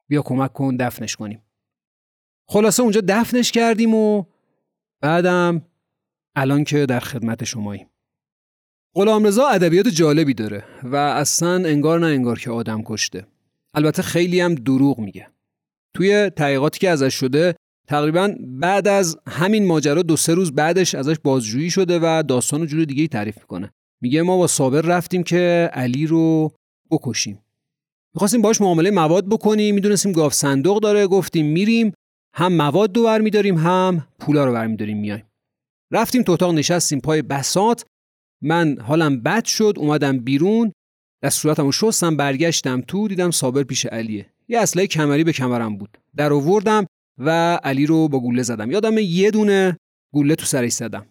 بیا 0.07 0.22
کمک 0.22 0.53
کن 0.53 0.75
دفنش 0.75 1.15
کنیم. 1.15 1.41
خلاصه 2.48 2.84
اونجا 2.84 3.01
دفنش 3.07 3.51
کردیم 3.51 3.93
و 3.93 4.24
بعدم 5.01 5.62
الان 6.36 6.63
که 6.63 6.86
در 6.86 7.00
خدمت 7.00 7.43
شماییم. 7.43 7.89
غلامرضا 8.98 9.48
ادبیات 9.48 9.88
جالبی 9.88 10.34
داره 10.34 10.64
و 10.84 10.96
اصلا 10.96 11.54
انگار 11.54 12.00
نه 12.00 12.06
انگار 12.06 12.40
که 12.40 12.52
آدم 12.52 12.82
کشته. 12.86 13.25
البته 13.74 14.02
خیلی 14.02 14.40
هم 14.40 14.56
دروغ 14.56 15.00
میگه. 15.00 15.28
توی 15.96 16.30
تحقیقاتی 16.30 16.80
که 16.80 16.90
ازش 16.90 17.14
شده 17.14 17.56
تقریبا 17.88 18.36
بعد 18.40 18.88
از 18.88 19.18
همین 19.28 19.66
ماجرا 19.66 20.02
دو 20.02 20.16
سه 20.16 20.34
روز 20.34 20.52
بعدش 20.52 20.96
ازش 20.96 21.16
بازجویی 21.24 21.72
شده 21.72 22.00
و 22.02 22.24
داستان 22.28 22.62
و 22.62 22.66
جور 22.66 22.86
دیگه 22.86 23.08
تعریف 23.08 23.38
می‌کنه. 23.38 23.72
میگه 24.02 24.22
ما 24.22 24.38
با 24.38 24.48
صابر 24.48 24.82
رفتیم 24.82 25.24
که 25.24 25.70
علی 25.74 26.08
رو 26.08 26.52
بکشیم. 26.92 27.40
می‌خواستیم 28.14 28.42
باش 28.42 28.62
معامله 28.62 28.92
مواد 28.92 29.30
بکنیم 29.30 29.75
می‌دونستیم 29.75 30.12
گاف 30.12 30.34
صندوق 30.34 30.82
داره 30.82 31.08
گفتیم 31.08 31.46
میریم 31.46 31.94
هم 32.36 32.54
مواد 32.54 32.92
دو 32.92 33.04
برمیداریم 33.04 33.58
هم 33.58 34.08
پولا 34.20 34.46
رو 34.46 34.54
برمیداریم 34.54 34.98
میایم 34.98 35.24
رفتیم 35.92 36.24
تو 36.24 36.32
اتاق 36.32 36.54
نشستیم 36.54 37.00
پای 37.00 37.22
بسات 37.22 37.86
من 38.42 38.80
حالم 38.80 39.22
بد 39.22 39.46
شد 39.46 39.74
اومدم 39.77 40.20
بیرون 40.20 40.74
دست 41.24 41.42
صورتمو 41.42 41.72
شستم 41.72 42.18
برگشتم 42.18 42.82
تو 42.82 43.08
دیدم 43.08 43.32
صابر 43.32 43.63
پیش 43.63 43.86
علیه. 43.86 44.32
یه 44.48 44.60
اسلحه 44.60 44.88
کمری 44.88 45.24
به 45.24 45.34
کمرم 45.34 45.77
بود. 45.77 45.98
در 46.15 46.34
آوردم 46.34 46.86
و 47.18 47.56
علی 47.63 47.86
رو 47.86 48.08
با 48.08 48.20
گوله 48.20 48.44
زدم. 48.44 48.72
یادم 48.72 48.98
یه 48.98 49.32
دونه 49.32 49.77
گوله 50.13 50.36
تو 50.36 50.46
سرش 50.46 50.72
زدم. 50.72 51.06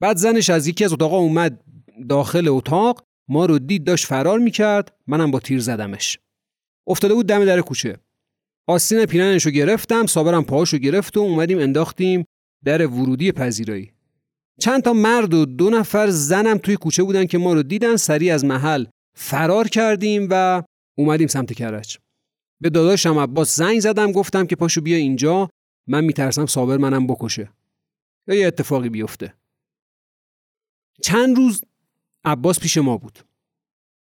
بعد 0.00 0.16
زنش 0.16 0.50
از 0.50 0.66
یکی 0.66 0.84
از 0.84 0.92
اتاقا 0.92 1.18
اومد 1.18 1.64
داخل 2.08 2.48
اتاق 2.48 3.04
ما 3.28 3.46
رو 3.46 3.58
دید 3.58 3.84
داشت 3.84 4.06
فرار 4.06 4.38
می‌کرد 4.38 4.96
منم 5.06 5.30
با 5.30 5.40
تیر 5.40 5.60
زدمش. 5.60 6.18
افتاده 6.86 7.14
بود 7.14 7.26
دم 7.26 7.44
در 7.44 7.60
کوچه. 7.60 7.96
آستین 8.68 9.06
پیرنش 9.06 9.46
رو 9.46 9.50
گرفتم 9.50 10.06
صابرم 10.06 10.44
پاهاش 10.44 10.72
رو 10.72 10.78
گرفت 10.78 11.16
و 11.16 11.20
اومدیم 11.20 11.58
انداختیم 11.58 12.24
در 12.64 12.86
ورودی 12.86 13.32
پذیرایی. 13.32 13.92
چند 14.60 14.82
تا 14.82 14.92
مرد 14.92 15.34
و 15.34 15.46
دو 15.46 15.70
نفر 15.70 16.10
زنم 16.10 16.58
توی 16.58 16.76
کوچه 16.76 17.02
بودن 17.02 17.26
که 17.26 17.38
ما 17.38 17.54
رو 17.54 17.62
دیدن 17.62 17.96
سریع 17.96 18.34
از 18.34 18.44
محل 18.44 18.86
فرار 19.14 19.68
کردیم 19.68 20.28
و 20.30 20.62
اومدیم 20.98 21.26
سمت 21.26 21.52
کرج. 21.52 21.98
به 22.60 22.70
داداشم 22.70 23.18
عباس 23.18 23.56
زنگ 23.56 23.80
زدم 23.80 24.12
گفتم 24.12 24.46
که 24.46 24.56
پاشو 24.56 24.80
بیا 24.80 24.96
اینجا 24.96 25.50
من 25.86 26.04
میترسم 26.04 26.46
صابر 26.46 26.76
منم 26.76 27.06
بکشه. 27.06 27.50
یا 28.28 28.34
یه 28.34 28.46
اتفاقی 28.46 28.88
بیفته. 28.88 29.34
چند 31.02 31.36
روز 31.36 31.60
عباس 32.24 32.60
پیش 32.60 32.76
ما 32.76 32.96
بود. 32.96 33.18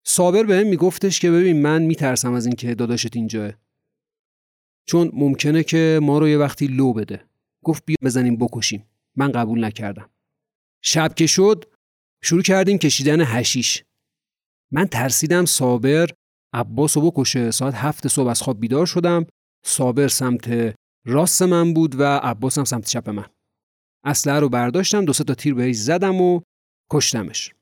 صابر 0.07 0.43
بهم 0.43 0.67
میگفتش 0.67 1.21
که 1.21 1.31
ببین 1.31 1.63
من 1.63 1.83
میترسم 1.83 2.33
از 2.33 2.47
اینکه 2.47 2.75
داداشت 2.75 3.17
اینجاه 3.17 3.53
چون 4.87 5.11
ممکنه 5.13 5.63
که 5.63 6.01
ما 6.03 6.19
رو 6.19 6.29
یه 6.29 6.39
وقتی 6.39 6.67
لو 6.67 6.93
بده. 6.93 7.25
گفت 7.65 7.83
بیا 7.87 7.97
بزنیم 8.03 8.37
بکشیم. 8.37 8.87
من 9.17 9.33
قبول 9.33 9.65
نکردم. 9.65 10.11
شب 10.85 11.15
که 11.15 11.27
شد 11.27 11.65
شروع 12.23 12.43
کردیم 12.43 12.79
کشیدن 12.79 13.21
هشیش. 13.21 13.85
من 14.73 14.87
ترسیدم 14.87 15.45
صابر 15.45 16.11
عباس 16.53 16.97
رو 16.97 17.11
بکشه. 17.11 17.51
ساعت 17.51 17.75
هفت 17.75 18.09
صبح 18.09 18.29
از 18.29 18.43
خواب 18.43 18.61
بیدار 18.61 18.87
شدم. 18.87 19.27
صابر 19.65 20.09
سمت 20.09 20.75
راست 21.07 21.43
من 21.43 21.75
بود 21.75 22.01
و 22.01 22.03
عباس 22.03 22.59
هم 22.59 22.65
سمت 22.65 22.89
چپ 22.89 23.11
من. 23.11 23.27
اسلحه 24.05 24.41
رو 24.41 24.49
برداشتم 24.49 25.05
دو 25.05 25.13
تا 25.13 25.35
تیر 25.35 25.55
بهش 25.55 25.77
زدم 25.77 26.21
و 26.21 26.41
کشتمش. 26.91 27.55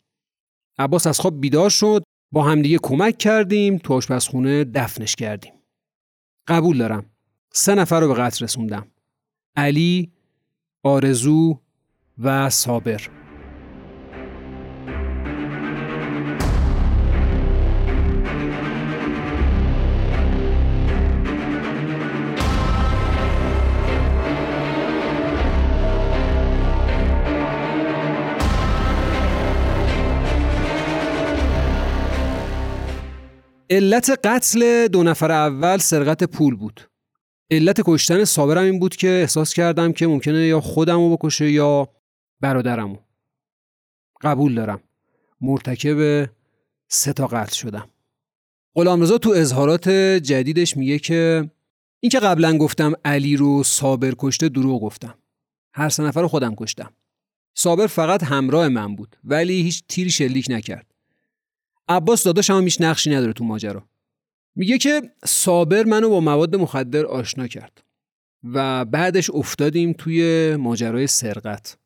عباس 0.79 1.07
از 1.07 1.21
خواب 1.21 1.41
بیدار 1.41 1.71
شد 1.71 2.03
با 2.33 2.43
همدیگه 2.43 2.79
کمک 2.83 3.19
کردیم 3.19 3.79
تو 3.79 3.95
آشپزخونه 3.95 4.65
دفنش 4.65 5.17
کردیم. 5.17 5.53
قبول 6.49 6.79
دارم 6.79 7.11
سه 7.53 7.75
نفر 7.75 8.01
رو 8.01 8.09
به 8.09 8.15
قتل 8.15 8.45
رسوندم. 8.45 8.89
علی 9.57 10.13
آرزو 10.83 11.61
و 12.19 12.51
صابر. 12.51 13.09
علت 33.71 34.11
قتل 34.25 34.87
دو 34.89 35.03
نفر 35.03 35.33
اول 35.33 35.79
سرقت 35.79 36.25
پول 36.25 36.57
بود. 36.57 36.81
علت 37.51 37.81
کشتن 37.85 38.25
صابرم 38.25 38.65
این 38.65 38.79
بود 38.79 38.97
که 38.97 39.09
احساس 39.09 39.55
کردم 39.55 39.93
که 39.93 40.07
ممکنه 40.07 40.47
یا 40.47 40.61
خودمو 40.61 41.17
بکشه 41.17 41.51
یا 41.51 41.89
برادرمو. 42.43 42.97
قبول 44.21 44.55
دارم. 44.55 44.81
مرتکب 45.41 46.31
سه 46.89 47.13
تا 47.13 47.27
قتل 47.27 47.55
شدم. 47.55 47.89
غلامرضا 48.75 49.19
تو 49.19 49.31
اظهارات 49.31 49.89
جدیدش 49.89 50.77
میگه 50.77 50.99
که 50.99 51.51
این 52.01 52.11
که 52.11 52.21
قبلا 52.21 52.59
گفتم 52.59 52.93
علی 53.05 53.37
رو 53.37 53.63
صابر 53.63 54.15
کشته 54.19 54.49
دروغ 54.49 54.83
گفتم. 54.83 55.15
هر 55.75 55.89
سه 55.89 56.03
نفر 56.03 56.21
رو 56.21 56.29
خودم 56.29 56.55
کشتم. 56.55 56.93
صابر 57.55 57.87
فقط 57.87 58.23
همراه 58.23 58.69
من 58.69 58.97
بود 58.97 59.17
ولی 59.25 59.63
هیچ 59.63 59.85
تیری 59.89 60.11
شلیک 60.11 60.47
نکرد. 60.51 60.87
عباس 61.89 62.25
داداش 62.25 62.51
هم 62.51 62.63
هیچ 62.63 62.81
نقشی 62.81 63.11
نداره 63.11 63.33
تو 63.33 63.45
ماجرا. 63.45 63.89
میگه 64.55 64.79
که 64.79 65.03
صابر 65.25 65.85
منو 65.85 66.09
با 66.09 66.21
مواد 66.21 66.57
مخدر 66.57 67.07
آشنا 67.07 67.47
کرد 67.47 67.85
و 68.45 68.85
بعدش 68.85 69.31
افتادیم 69.31 69.93
توی 69.93 70.57
ماجرای 70.57 71.07
سرقت. 71.07 71.79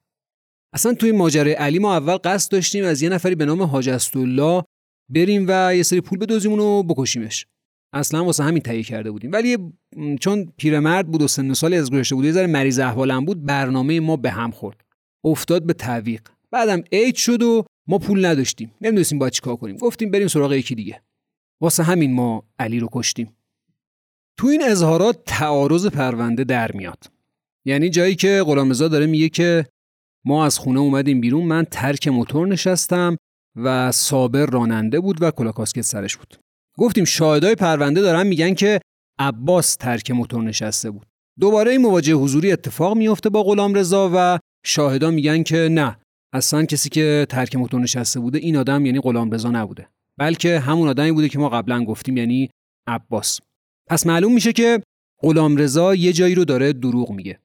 اصلا 0.76 0.94
توی 0.94 1.12
ماجرای 1.12 1.52
علی 1.52 1.78
ما 1.78 1.96
اول 1.96 2.16
قصد 2.16 2.52
داشتیم 2.52 2.84
از 2.84 3.02
یه 3.02 3.08
نفری 3.08 3.34
به 3.34 3.44
نام 3.44 3.62
حاج 3.62 3.98
الله 4.14 4.62
بریم 5.08 5.44
و 5.48 5.76
یه 5.76 5.82
سری 5.82 6.00
پول 6.00 6.18
بدوزیم 6.18 6.52
و 6.52 6.82
بکشیمش. 6.82 7.46
اصلا 7.92 8.24
واسه 8.24 8.44
همین 8.44 8.62
تهیه 8.62 8.82
کرده 8.82 9.10
بودیم. 9.10 9.32
ولی 9.32 9.58
چون 10.20 10.52
پیرمرد 10.56 11.08
بود 11.08 11.22
و 11.22 11.28
سن 11.28 11.52
سالی 11.52 11.76
از 11.76 11.90
گذشته 11.90 12.14
بود 12.14 12.24
یه 12.24 12.32
ذره 12.32 12.46
مریض 12.46 12.78
احوالم 12.78 13.24
بود 13.24 13.44
برنامه 13.44 14.00
ما 14.00 14.16
به 14.16 14.30
هم 14.30 14.50
خورد. 14.50 14.84
افتاد 15.24 15.66
به 15.66 15.72
تعویق. 15.72 16.28
بعدم 16.50 16.82
عید 16.92 17.14
شد 17.14 17.42
و 17.42 17.64
ما 17.88 17.98
پول 17.98 18.26
نداشتیم. 18.26 18.74
نمی‌دونستیم 18.80 19.18
باید 19.18 19.32
چیکار 19.32 19.56
کنیم. 19.56 19.76
گفتیم 19.76 20.10
بریم 20.10 20.28
سراغ 20.28 20.52
یکی 20.52 20.74
دیگه. 20.74 21.02
واسه 21.60 21.82
همین 21.82 22.12
ما 22.12 22.44
علی 22.58 22.80
رو 22.80 22.88
کشتیم. 22.92 23.36
تو 24.38 24.46
این 24.46 24.62
اظهارات 24.62 25.22
تعارض 25.26 25.86
پرونده 25.86 26.44
در 26.44 26.72
میاد. 26.72 27.04
یعنی 27.66 27.90
جایی 27.90 28.14
که 28.14 28.42
غلامرضا 28.46 28.88
داره 28.88 29.06
میگه 29.06 29.28
که 29.28 29.66
ما 30.26 30.46
از 30.46 30.58
خونه 30.58 30.80
اومدیم 30.80 31.20
بیرون 31.20 31.44
من 31.44 31.64
ترک 31.64 32.08
موتور 32.08 32.48
نشستم 32.48 33.16
و 33.56 33.92
صابر 33.92 34.46
راننده 34.46 35.00
بود 35.00 35.22
و 35.22 35.30
کلاکاسکت 35.30 35.80
سرش 35.80 36.16
بود. 36.16 36.36
گفتیم 36.78 37.04
شاهدای 37.04 37.54
پرونده 37.54 38.00
دارن 38.00 38.26
میگن 38.26 38.54
که 38.54 38.80
عباس 39.18 39.76
ترک 39.76 40.10
موتور 40.10 40.42
نشسته 40.42 40.90
بود. 40.90 41.06
دوباره 41.40 41.70
این 41.70 41.80
مواجه 41.80 42.14
حضوری 42.14 42.52
اتفاق 42.52 42.96
میفته 42.96 43.28
با 43.28 43.42
غلامرضا 43.42 44.10
و 44.14 44.38
شاهدا 44.64 45.10
میگن 45.10 45.42
که 45.42 45.68
نه 45.70 45.96
اصلا 46.32 46.64
کسی 46.64 46.88
که 46.88 47.26
ترک 47.28 47.56
موتور 47.56 47.80
نشسته 47.80 48.20
بوده 48.20 48.38
این 48.38 48.56
آدم 48.56 48.86
یعنی 48.86 49.00
غلامرضا 49.00 49.50
نبوده. 49.50 49.88
بلکه 50.18 50.58
همون 50.58 50.88
آدمی 50.88 51.12
بوده 51.12 51.28
که 51.28 51.38
ما 51.38 51.48
قبلا 51.48 51.84
گفتیم 51.84 52.16
یعنی 52.16 52.50
عباس. 52.86 53.40
پس 53.88 54.06
معلوم 54.06 54.34
میشه 54.34 54.52
که 54.52 54.82
غلامرضا 55.22 55.94
یه 55.94 56.12
جایی 56.12 56.34
رو 56.34 56.44
داره 56.44 56.72
دروغ 56.72 57.10
میگه. 57.10 57.38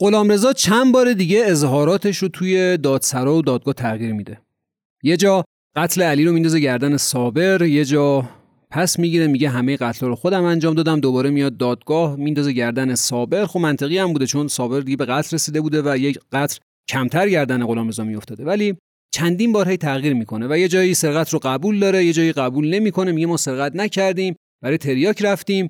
غلامرضا 0.00 0.52
چند 0.52 0.92
بار 0.92 1.12
دیگه 1.12 1.42
اظهاراتش 1.46 2.18
رو 2.18 2.28
توی 2.28 2.76
دادسرا 2.76 3.36
و 3.36 3.42
دادگاه 3.42 3.74
تغییر 3.74 4.12
میده. 4.12 4.40
یه 5.02 5.16
جا 5.16 5.44
قتل 5.76 6.02
علی 6.02 6.24
رو 6.24 6.32
میندازه 6.32 6.60
گردن 6.60 6.96
صابر 6.96 7.62
یه 7.62 7.84
جا 7.84 8.28
پس 8.70 8.98
می‌گیره 8.98 9.26
میگه 9.26 9.48
همه 9.48 9.76
قتل 9.76 10.06
رو 10.06 10.16
خودم 10.16 10.44
انجام 10.44 10.74
دادم 10.74 11.00
دوباره 11.00 11.30
میاد 11.30 11.56
دادگاه 11.56 12.16
میندازه 12.16 12.52
گردن 12.52 12.94
صابر. 12.94 13.46
خب 13.46 13.58
منطقی 13.58 13.98
هم 13.98 14.12
بوده 14.12 14.26
چون 14.26 14.48
صابر 14.48 14.80
دیگه 14.80 14.96
به 14.96 15.04
قتل 15.04 15.34
رسیده 15.34 15.60
بوده 15.60 15.82
و 15.82 15.96
یک 15.96 16.18
قتل 16.32 16.58
کمتر 16.88 17.28
گردن 17.28 17.66
غلامرضا 17.66 18.04
میافتاده. 18.04 18.44
ولی 18.44 18.76
چندین 19.14 19.52
بار 19.52 19.68
هی 19.68 19.76
تغییر 19.76 20.14
می‌کنه 20.14 20.46
و 20.50 20.58
یه 20.58 20.68
جایی 20.68 20.94
سرقت 20.94 21.30
رو 21.30 21.38
قبول 21.38 21.80
داره 21.80 22.04
یه 22.04 22.12
جایی 22.12 22.32
قبول 22.32 22.74
نمی‌کنه 22.74 23.12
میگه 23.12 23.26
ما 23.26 23.36
سرقت 23.36 23.76
نکردیم 23.76 24.36
برای 24.62 24.78
تریاک 24.78 25.24
رفتیم. 25.24 25.68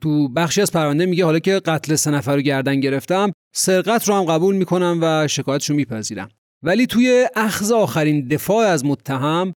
تو 0.00 0.28
بخشی 0.28 0.60
از 0.60 0.72
پرونده 0.72 1.06
میگه 1.06 1.24
حالا 1.24 1.38
که 1.38 1.60
قتل 1.64 1.94
سه 1.94 2.10
نفر 2.10 2.34
رو 2.34 2.40
گردن 2.40 2.80
گرفتم 2.80 3.32
سرقت 3.54 4.08
رو 4.08 4.14
هم 4.14 4.24
قبول 4.24 4.56
می‌کنم 4.56 4.98
و 5.02 5.28
شکایتش 5.28 5.70
رو 5.70 5.76
میپذیرم. 5.76 6.28
ولی 6.62 6.86
توی 6.86 7.28
اخذ 7.36 7.72
آخرین 7.72 8.28
دفاع 8.28 8.66
از 8.66 8.84
متهم 8.84 9.52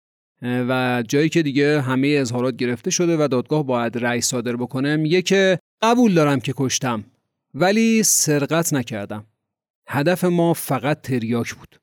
و 0.42 1.04
جایی 1.08 1.28
که 1.28 1.42
دیگه 1.42 1.80
همه 1.80 2.08
اظهارات 2.08 2.56
گرفته 2.56 2.90
شده 2.90 3.16
و 3.16 3.28
دادگاه 3.28 3.66
باید 3.66 3.98
رأی 3.98 4.20
صادر 4.20 4.56
بکنه 4.56 4.96
میگه 4.96 5.22
که 5.22 5.58
قبول 5.82 6.14
دارم 6.14 6.40
که 6.40 6.54
کشتم 6.56 7.04
ولی 7.54 8.02
سرقت 8.02 8.72
نکردم. 8.72 9.26
هدف 9.88 10.24
ما 10.24 10.52
فقط 10.52 11.00
تریاک 11.00 11.54
بود. 11.54 11.80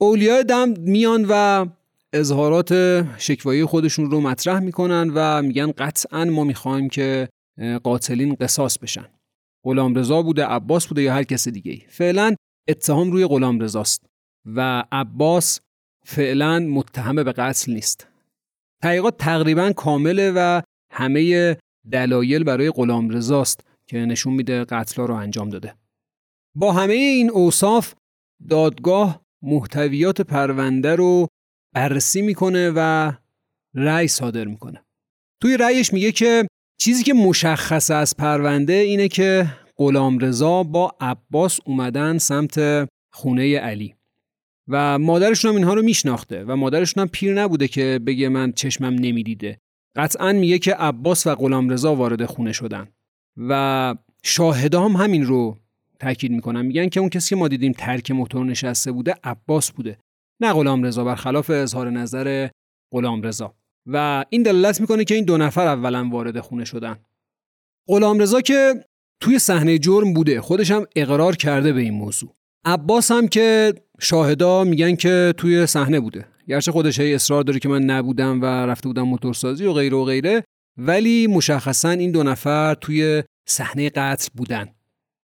اولیای 0.00 0.44
دم 0.44 0.68
میان 0.68 1.26
و 1.28 1.66
اظهارات 2.12 2.72
شکوایی 3.18 3.64
خودشون 3.64 4.10
رو 4.10 4.20
مطرح 4.20 4.60
می‌کنن 4.60 5.10
و 5.14 5.42
میگن 5.42 5.70
قطعا 5.70 6.24
ما 6.24 6.44
می‌خوایم 6.44 6.88
که 6.88 7.28
قاتلین 7.82 8.34
قصاص 8.34 8.78
بشن. 8.78 9.08
غلامرضا 9.64 10.22
بوده 10.22 10.44
عباس 10.44 10.86
بوده 10.86 11.02
یا 11.02 11.14
هر 11.14 11.22
کس 11.22 11.48
دیگه 11.48 11.82
فعلا 11.88 12.34
اتهام 12.68 13.10
روی 13.10 13.26
غلامرضاست 13.26 14.06
و 14.46 14.84
عباس 14.92 15.60
فعلا 16.06 16.58
متهم 16.58 17.16
به 17.16 17.32
قتل 17.32 17.72
نیست. 17.72 18.08
تحقیقات 18.82 19.16
تقریبا 19.16 19.72
کامله 19.72 20.32
و 20.36 20.62
همه 20.92 21.56
دلایل 21.92 22.44
برای 22.44 22.70
غلامرضاست 22.70 23.66
که 23.86 23.98
نشون 23.98 24.32
میده 24.32 24.64
قتل 24.64 25.02
رو 25.02 25.14
انجام 25.14 25.48
داده. 25.48 25.74
با 26.56 26.72
همه 26.72 26.94
این 26.94 27.30
اوصاف 27.30 27.94
دادگاه 28.48 29.22
محتویات 29.42 30.20
پرونده 30.20 30.96
رو 30.96 31.28
بررسی 31.74 32.22
می‌کنه 32.22 32.72
و 32.76 33.12
رأی 33.74 34.08
صادر 34.08 34.44
می‌کنه. 34.44 34.84
توی 35.42 35.56
رأیش 35.56 35.92
میگه 35.92 36.12
که 36.12 36.46
چیزی 36.80 37.02
که 37.02 37.14
مشخص 37.14 37.90
از 37.90 38.16
پرونده 38.16 38.72
اینه 38.72 39.08
که 39.08 39.46
غلامرضا 39.76 40.62
با 40.62 40.96
عباس 41.00 41.60
اومدن 41.64 42.18
سمت 42.18 42.88
خونه 43.12 43.58
علی 43.58 43.94
و 44.68 44.98
مادرشون 44.98 45.50
هم 45.50 45.56
اینها 45.56 45.74
رو 45.74 45.82
میشناخته 45.82 46.44
و 46.44 46.56
مادرشون 46.56 47.00
هم 47.00 47.08
پیر 47.08 47.42
نبوده 47.42 47.68
که 47.68 48.00
بگه 48.06 48.28
من 48.28 48.52
چشمم 48.52 48.94
نمی‌دیده. 48.94 49.58
قطعا 49.96 50.32
میگه 50.32 50.58
که 50.58 50.74
عباس 50.74 51.26
و 51.26 51.34
غلامرضا 51.34 51.94
وارد 51.94 52.24
خونه 52.24 52.52
شدن 52.52 52.88
و 53.36 53.94
شاهدا 54.22 54.88
هم 54.88 54.96
همین 54.96 55.24
رو 55.24 55.58
تاکید 56.00 56.32
می‌کنن. 56.32 56.62
میگن 56.62 56.88
که 56.88 57.00
اون 57.00 57.08
کسی 57.08 57.28
که 57.28 57.36
ما 57.36 57.48
دیدیم 57.48 57.72
ترک 57.72 58.10
موتور 58.10 58.46
نشسته 58.46 58.92
بوده 58.92 59.14
عباس 59.24 59.72
بوده. 59.72 59.98
نه 60.42 60.52
غلامرضا 60.52 61.04
برخلاف 61.04 61.50
اظهار 61.50 61.90
نظر 61.90 62.48
غلامرضا 62.92 63.54
و 63.86 64.24
این 64.28 64.42
دلالت 64.42 64.80
می‌کنه 64.80 65.04
که 65.04 65.14
این 65.14 65.24
دو 65.24 65.36
نفر 65.36 65.66
اولا 65.66 66.08
وارد 66.12 66.40
خونه 66.40 66.64
شدن. 66.64 66.96
غلامرضا 67.88 68.40
که 68.40 68.84
توی 69.20 69.38
صحنه 69.38 69.78
جرم 69.78 70.12
بوده 70.12 70.40
خودش 70.40 70.70
هم 70.70 70.86
اقرار 70.96 71.36
کرده 71.36 71.72
به 71.72 71.80
این 71.80 71.94
موضوع. 71.94 72.34
عباس 72.64 73.10
هم 73.10 73.28
که 73.28 73.74
شاهدا 74.00 74.64
میگن 74.64 74.96
که 74.96 75.34
توی 75.36 75.66
صحنه 75.66 76.00
بوده. 76.00 76.24
گرچه 76.48 76.72
خودش 76.72 77.00
هی 77.00 77.14
اصرار 77.14 77.42
داره 77.42 77.58
که 77.58 77.68
من 77.68 77.82
نبودم 77.82 78.42
و 78.42 78.44
رفته 78.44 78.88
بودم 78.88 79.02
موتورسازی 79.02 79.66
و 79.66 79.72
غیره 79.72 79.96
و 79.96 80.04
غیره 80.04 80.44
ولی 80.76 81.26
مشخصا 81.26 81.90
این 81.90 82.12
دو 82.12 82.22
نفر 82.22 82.74
توی 82.74 83.22
صحنه 83.48 83.90
قتل 83.90 84.28
بودن. 84.34 84.68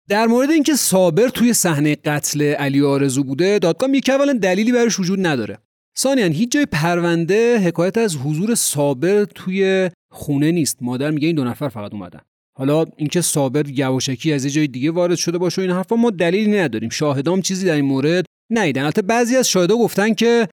در 0.10 0.28
مورد 0.28 0.52
اینکه 0.52 0.76
صابر 0.76 1.28
توی 1.28 1.54
صحنه 1.54 1.96
قتل 1.96 2.42
علی 2.42 2.82
آرزو 2.82 3.24
بوده 3.24 3.60
دادگاه 3.60 4.00
که 4.00 4.14
اولا 4.14 4.34
دلیلی 4.34 4.72
براش 4.72 5.00
وجود 5.00 5.28
نداره. 5.28 5.58
ثانیا 5.98 6.26
هیچ 6.26 6.52
جای 6.52 6.66
پرونده 6.66 7.60
حکایت 7.60 7.98
از 7.98 8.18
حضور 8.18 8.56
صابر 8.56 9.26
توی 9.26 9.90
خونه 10.12 10.52
نیست. 10.52 10.78
مادر 10.82 11.12
میگه 11.12 11.28
این 11.28 11.36
دو 11.36 11.44
نفر 11.44 11.70
فقط 11.70 11.94
اومدن. 11.94 12.20
حالا 12.58 12.86
اینکه 12.98 13.22
صابر 13.22 13.70
یواشکی 13.70 14.34
از 14.34 14.46
یه 14.46 14.52
جای 14.52 14.68
دیگه 14.68 14.92
وارد 14.92 15.16
شده 15.16 15.38
باشه 15.38 15.62
این 15.62 15.72
حرفا 15.72 15.96
ما 15.96 16.10
دلیلی 16.10 16.52
نداریم. 16.52 16.90
شاهدام 16.90 17.42
چیزی 17.42 17.66
در 17.66 17.76
این 17.76 17.86
مورد 17.86 18.26
نیدن 18.50 18.84
البته 18.84 19.02
بعضی 19.02 19.36
از 19.36 19.50
شاهدا 19.50 19.76
گفتن 19.78 20.14
که 20.14 20.48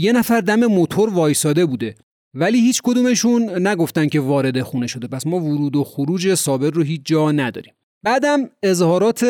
یه 0.00 0.12
نفر 0.12 0.40
دم 0.40 0.66
موتور 0.66 1.14
وایساده 1.14 1.66
بوده. 1.66 1.94
ولی 2.34 2.60
هیچ 2.60 2.80
کدومشون 2.84 3.66
نگفتن 3.66 4.08
که 4.08 4.20
وارد 4.20 4.62
خونه 4.62 4.86
شده. 4.86 5.06
پس 5.06 5.26
ما 5.26 5.40
ورود 5.40 5.76
و 5.76 5.84
خروج 5.84 6.34
صابر 6.34 6.70
رو 6.70 6.82
هیچ 6.82 7.00
جا 7.04 7.32
نداریم. 7.32 7.74
بعدم 8.02 8.50
اظهارات 8.62 9.26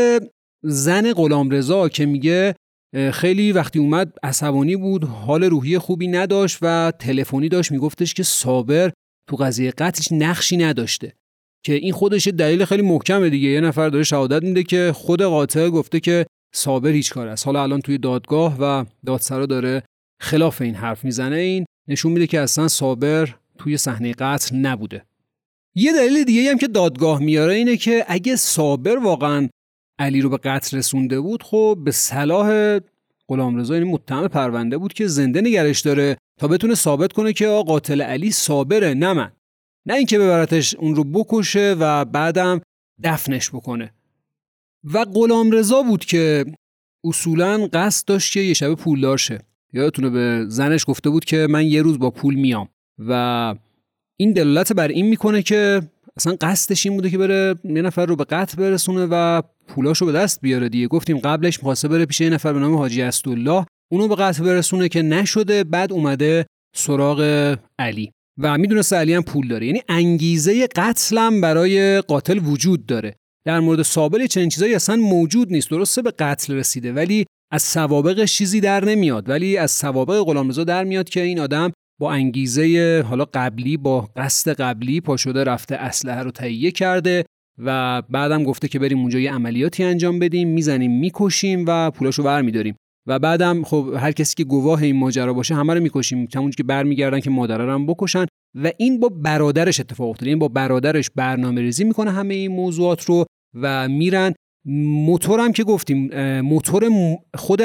زن 0.62 1.12
غلامرضا 1.12 1.88
که 1.88 2.06
میگه 2.06 2.54
خیلی 3.12 3.52
وقتی 3.52 3.78
اومد 3.78 4.12
عصبانی 4.22 4.76
بود 4.76 5.04
حال 5.04 5.44
روحی 5.44 5.78
خوبی 5.78 6.08
نداشت 6.08 6.58
و 6.62 6.92
تلفنی 6.98 7.48
داشت 7.48 7.72
میگفتش 7.72 8.14
که 8.14 8.22
صابر 8.22 8.90
تو 9.28 9.36
قضیه 9.36 9.70
قتلش 9.70 10.12
نقشی 10.12 10.56
نداشته. 10.56 11.12
که 11.64 11.74
این 11.74 11.92
خودش 11.92 12.28
دلیل 12.28 12.64
خیلی 12.64 12.82
محکمه 12.82 13.30
دیگه. 13.30 13.48
یه 13.48 13.60
نفر 13.60 13.88
داره 13.88 14.04
شهادت 14.04 14.42
میده 14.42 14.62
که 14.62 14.92
خود 14.94 15.22
قاتل 15.22 15.70
گفته 15.70 16.00
که 16.00 16.26
صابر 16.54 16.90
هیچ 16.90 17.12
کار 17.12 17.28
است. 17.28 17.46
حالا 17.46 17.62
الان 17.62 17.80
توی 17.80 17.98
دادگاه 17.98 18.56
و 18.60 18.84
دادسرا 19.06 19.46
داره 19.46 19.82
خلاف 20.20 20.62
این 20.62 20.74
حرف 20.74 21.04
می‌زنه. 21.04 21.36
این 21.36 21.64
نشون 21.88 22.12
میده 22.12 22.26
که 22.26 22.40
اصلا 22.40 22.68
صابر 22.68 23.34
توی 23.58 23.76
صحنه 23.76 24.12
قتل 24.12 24.56
نبوده. 24.56 25.04
یه 25.74 25.92
دلیل 25.92 26.24
دیگه 26.24 26.50
هم 26.50 26.58
که 26.58 26.68
دادگاه 26.68 27.20
میاره 27.20 27.54
اینه 27.54 27.76
که 27.76 28.04
اگه 28.08 28.36
صابر 28.36 28.98
واقعا 28.98 29.48
علی 29.98 30.20
رو 30.20 30.28
به 30.28 30.36
قتل 30.36 30.76
رسونده 30.76 31.20
بود 31.20 31.42
خب 31.42 31.78
به 31.84 31.90
صلاح 31.90 32.78
غلامرضا 33.28 33.74
یعنی 33.74 33.90
متهم 33.90 34.28
پرونده 34.28 34.78
بود 34.78 34.92
که 34.92 35.06
زنده 35.06 35.40
نگرش 35.40 35.80
داره 35.80 36.16
تا 36.40 36.48
بتونه 36.48 36.74
ثابت 36.74 37.12
کنه 37.12 37.32
که 37.32 37.46
قاتل 37.46 38.02
علی 38.02 38.30
صابره 38.30 38.94
نه 38.94 39.12
من. 39.12 39.32
نه 39.86 39.94
اینکه 39.94 40.18
ببرتش 40.18 40.74
اون 40.74 40.94
رو 40.94 41.04
بکشه 41.04 41.76
و 41.78 42.04
بعدم 42.04 42.60
دفنش 43.02 43.50
بکنه. 43.50 43.94
و 44.84 45.04
غلامرضا 45.04 45.82
بود 45.82 46.04
که 46.04 46.44
اصولا 47.04 47.68
قصد 47.72 48.08
داشت 48.08 48.32
که 48.32 48.40
یه 48.40 48.54
شب 48.54 48.74
پولدار 48.74 49.18
شه. 49.18 49.38
یادتونه 49.72 50.10
به 50.10 50.44
زنش 50.48 50.84
گفته 50.86 51.10
بود 51.10 51.24
که 51.24 51.46
من 51.50 51.66
یه 51.66 51.82
روز 51.82 51.98
با 51.98 52.10
پول 52.10 52.34
میام 52.34 52.68
و 52.98 53.54
این 54.20 54.32
دلالت 54.32 54.72
بر 54.72 54.88
این 54.88 55.06
می‌کنه 55.06 55.42
که 55.42 55.82
اصلا 56.16 56.36
قصدش 56.40 56.86
این 56.86 56.94
بوده 56.94 57.10
که 57.10 57.18
بره 57.18 57.54
یه 57.64 57.82
نفر 57.82 58.06
رو 58.06 58.16
به 58.16 58.24
قتل 58.24 58.56
برسونه 58.56 59.06
و 59.10 59.42
پولاشو 59.68 60.06
به 60.06 60.12
دست 60.12 60.40
بیاره 60.40 60.68
دیگه. 60.68 60.88
گفتیم 60.88 61.18
قبلش 61.18 61.58
می‌خواسته 61.58 61.88
بره 61.88 62.06
پیش 62.06 62.20
یه 62.20 62.30
نفر 62.30 62.52
به 62.52 62.58
نام 62.58 62.74
حاجی 62.74 63.02
اسدالله 63.02 63.66
اونو 63.92 64.08
به 64.08 64.14
قتل 64.14 64.44
برسونه 64.44 64.88
که 64.88 65.02
نشده 65.02 65.64
بعد 65.64 65.92
اومده 65.92 66.46
سراغ 66.76 67.56
علی. 67.78 68.12
و 68.38 68.58
می‌دونسته 68.58 68.96
علی 68.96 69.14
هم 69.14 69.22
پول 69.22 69.48
داره. 69.48 69.66
یعنی 69.66 69.82
انگیزه 69.88 70.66
قتلم 70.66 71.40
برای 71.40 72.00
قاتل 72.00 72.38
وجود 72.38 72.86
داره. 72.86 73.16
در 73.46 73.60
مورد 73.60 73.82
سابل 73.82 74.26
چنین 74.26 74.48
چیزایی 74.48 74.74
اصلا 74.74 74.96
موجود 74.96 75.52
نیست. 75.52 75.70
درسته 75.70 76.02
به 76.02 76.10
قتل 76.10 76.54
رسیده 76.54 76.92
ولی 76.92 77.26
از 77.52 77.62
سوابقش 77.62 78.34
چیزی 78.34 78.60
در 78.60 78.84
نمیاد. 78.84 79.28
ولی 79.28 79.56
از 79.56 79.70
سوابق 79.70 80.22
غلامرضا 80.22 80.64
در 80.64 80.84
میاد 80.84 81.08
که 81.08 81.20
این 81.20 81.40
آدم 81.40 81.72
با 82.00 82.12
انگیزه 82.12 83.04
حالا 83.08 83.24
قبلی 83.34 83.76
با 83.76 84.08
قصد 84.16 84.52
قبلی 84.52 85.00
پا 85.00 85.16
شده 85.16 85.44
رفته 85.44 85.76
اسلحه 85.76 86.22
رو 86.22 86.30
تهیه 86.30 86.70
کرده 86.70 87.24
و 87.58 88.02
بعدم 88.02 88.44
گفته 88.44 88.68
که 88.68 88.78
بریم 88.78 88.98
اونجا 88.98 89.18
یه 89.18 89.32
عملیاتی 89.32 89.84
انجام 89.84 90.18
بدیم 90.18 90.48
می‌زنیم 90.48 91.00
می‌کشیم 91.00 91.64
و 91.68 91.90
پولاشو 91.90 92.22
برمیداریم. 92.22 92.76
و 93.06 93.18
بعدم 93.18 93.62
خب 93.62 93.94
هر 93.98 94.12
کسی 94.12 94.34
که 94.36 94.44
گواه 94.44 94.82
این 94.82 94.96
ماجرا 94.96 95.32
باشه 95.32 95.54
همه 95.54 95.74
رو 95.74 95.80
می‌کشیم 95.80 96.18
همونجوری 96.34 96.56
که 96.56 96.62
برمیگردن 96.62 97.20
که 97.20 97.30
مادره 97.30 97.72
هم 97.72 97.86
بکشن. 97.86 98.26
و 98.54 98.70
این 98.76 99.00
با 99.00 99.08
برادرش 99.08 99.80
اتفاق 99.80 100.10
افتاده 100.10 100.30
این 100.30 100.38
با 100.38 100.48
برادرش 100.48 101.10
برنامه 101.16 101.60
ریزی 101.60 101.84
می‌کنه 101.84 102.10
همه 102.10 102.34
این 102.34 102.52
موضوعات 102.52 103.04
رو 103.04 103.24
و 103.54 103.88
میرن. 103.88 104.34
موتورم 105.04 105.52
که 105.52 105.64
گفتیم 105.64 106.10
موتور 106.40 106.88
خود 107.34 107.62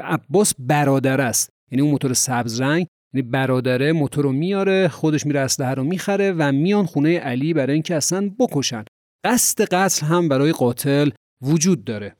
عباس 0.00 0.54
برادر 0.58 1.20
است. 1.20 1.50
یعنی 1.70 1.82
اون 1.82 1.90
موتور 1.90 2.12
سبز 2.12 2.60
رنگ 2.60 2.86
یعنی 3.14 3.28
برادره 3.28 3.92
موتور 3.92 4.24
رو 4.24 4.32
میاره 4.32 4.88
خودش 4.88 5.26
میره 5.26 5.40
اسلحه 5.40 5.74
رو 5.74 5.84
می‌خره 5.84 6.32
و 6.38 6.52
میان 6.52 6.86
خونه 6.86 7.18
علی 7.18 7.54
برای 7.54 7.72
اینکه 7.72 7.94
اصلا 7.96 8.30
بکشن. 8.38 8.84
قصد 9.24 9.62
قتل 9.74 10.06
هم 10.06 10.28
برای 10.28 10.52
قاتل 10.52 11.10
وجود 11.42 11.84
داره. 11.84 12.16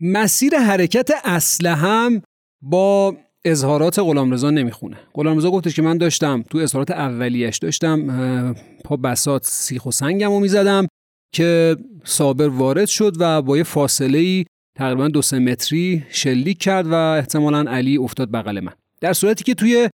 مسیر 0.00 0.58
حرکت 0.58 1.10
اسلحه 1.24 1.74
هم 1.74 2.22
با 2.62 3.16
اظهارات 3.44 3.98
غلامرضا 3.98 4.50
نمی‌خونه. 4.50 4.96
غلامرضا 5.14 5.50
گفتش 5.50 5.74
که 5.74 5.82
من 5.82 5.98
داشتم 5.98 6.42
تو 6.50 6.58
اظهارات 6.58 6.90
اولیش 6.90 7.58
داشتم 7.58 8.54
پا 8.84 8.96
بسات 8.96 9.44
سیخ 9.44 9.86
و 9.86 9.90
سنگم 9.90 10.30
رو 10.30 10.40
می‌زدم 10.40 10.86
که 11.32 11.76
صابر 12.04 12.48
وارد 12.48 12.86
شد 12.86 13.16
و 13.18 13.42
با 13.42 13.56
یه 13.56 13.62
فاصله 13.62 14.18
ای 14.18 14.44
تقریبا 14.76 15.08
دو 15.08 15.22
سه 15.22 15.38
متری 15.38 16.04
شلیک 16.08 16.58
کرد 16.58 16.86
و 16.86 16.94
احتمالا 16.94 17.70
علی 17.70 17.96
افتاد 17.96 18.30
بغل 18.30 18.60
من. 18.60 18.72
در 19.00 19.12
صورتی 19.12 19.44
که 19.44 19.54
توی 19.54 19.88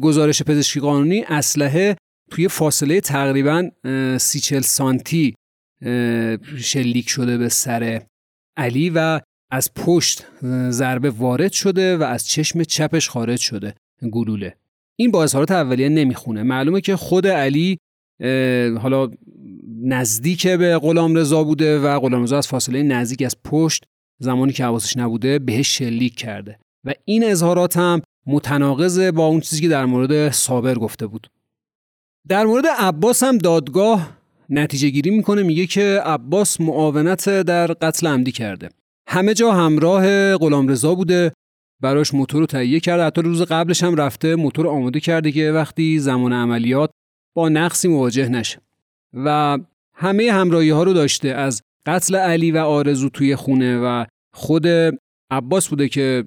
گزارش 0.00 0.42
پزشکی 0.42 0.80
قانونی 0.80 1.24
اسلحه 1.28 1.96
توی 2.30 2.48
فاصله 2.48 3.00
تقریبا 3.00 3.70
سی 4.18 4.40
چل 4.40 4.60
سانتی 4.60 5.34
شلیک 6.58 7.08
شده 7.08 7.38
به 7.38 7.48
سر 7.48 8.02
علی 8.56 8.90
و 8.90 9.20
از 9.54 9.74
پشت 9.74 10.26
ضربه 10.70 11.10
وارد 11.10 11.52
شده 11.52 11.96
و 11.96 12.02
از 12.02 12.28
چشم 12.28 12.62
چپش 12.62 13.08
خارج 13.08 13.40
شده. 13.40 13.74
گلوله. 14.12 14.54
این 14.96 15.10
با 15.10 15.22
اظهارات 15.22 15.50
اولیه 15.50 15.88
نمی‌خونه. 15.88 16.42
معلومه 16.42 16.80
که 16.80 16.96
خود 16.96 17.26
علی 17.26 17.78
حالا 18.80 19.10
نزدیک 19.82 20.46
به 20.46 20.78
غلام 20.78 21.14
رضا 21.14 21.44
بوده 21.44 21.78
و 21.78 22.00
غلام 22.00 22.22
رضا 22.22 22.38
از 22.38 22.48
فاصله 22.48 22.82
نزدیک 22.82 23.22
از 23.22 23.36
پشت 23.44 23.84
زمانی 24.18 24.52
که 24.52 24.64
حواسش 24.64 24.96
نبوده 24.96 25.38
بهش 25.38 25.78
شلیک 25.78 26.14
کرده. 26.14 26.58
و 26.84 26.92
این 27.04 27.24
اظهارات 27.24 27.76
هم 27.76 28.02
متناقض 28.26 29.00
با 29.00 29.26
اون 29.26 29.40
چیزی 29.40 29.62
که 29.62 29.68
در 29.68 29.84
مورد 29.84 30.30
صابر 30.30 30.74
گفته 30.74 31.06
بود. 31.06 31.30
در 32.28 32.44
مورد 32.44 32.64
عباس 32.78 33.22
هم 33.22 33.38
دادگاه 33.38 34.10
نتیجه 34.50 34.88
گیری 34.88 35.10
می‌کنه. 35.10 35.42
میگه 35.42 35.66
که 35.66 36.00
عباس 36.04 36.60
معاونت 36.60 37.28
در 37.28 37.66
قتل 37.66 38.06
عمدی 38.06 38.32
کرده. 38.32 38.68
همه 39.08 39.34
جا 39.34 39.52
همراه 39.52 40.36
غلامرضا 40.36 40.94
بوده. 40.94 41.32
براش 41.82 42.14
موتور 42.14 42.40
رو 42.40 42.46
تهیه 42.46 42.80
کرده 42.80 43.04
حتی 43.04 43.22
روز 43.22 43.42
قبلش 43.42 43.82
هم 43.82 43.96
رفته 43.96 44.36
موتور 44.36 44.68
آماده 44.68 45.00
کرده 45.00 45.32
که 45.32 45.52
وقتی 45.52 45.98
زمان 45.98 46.32
عملیات 46.32 46.90
با 47.36 47.48
نقصی 47.48 47.88
مواجه 47.88 48.28
نشه. 48.28 48.58
و 49.24 49.58
همه 49.94 50.32
همراهی 50.32 50.70
ها 50.70 50.82
رو 50.82 50.92
داشته. 50.92 51.28
از 51.28 51.62
قتل 51.86 52.16
علی 52.16 52.50
و 52.50 52.58
آرزو 52.58 53.08
توی 53.08 53.36
خونه 53.36 53.78
و 53.78 54.04
خود 54.34 54.66
عباس 55.30 55.68
بوده 55.68 55.88
که 55.88 56.24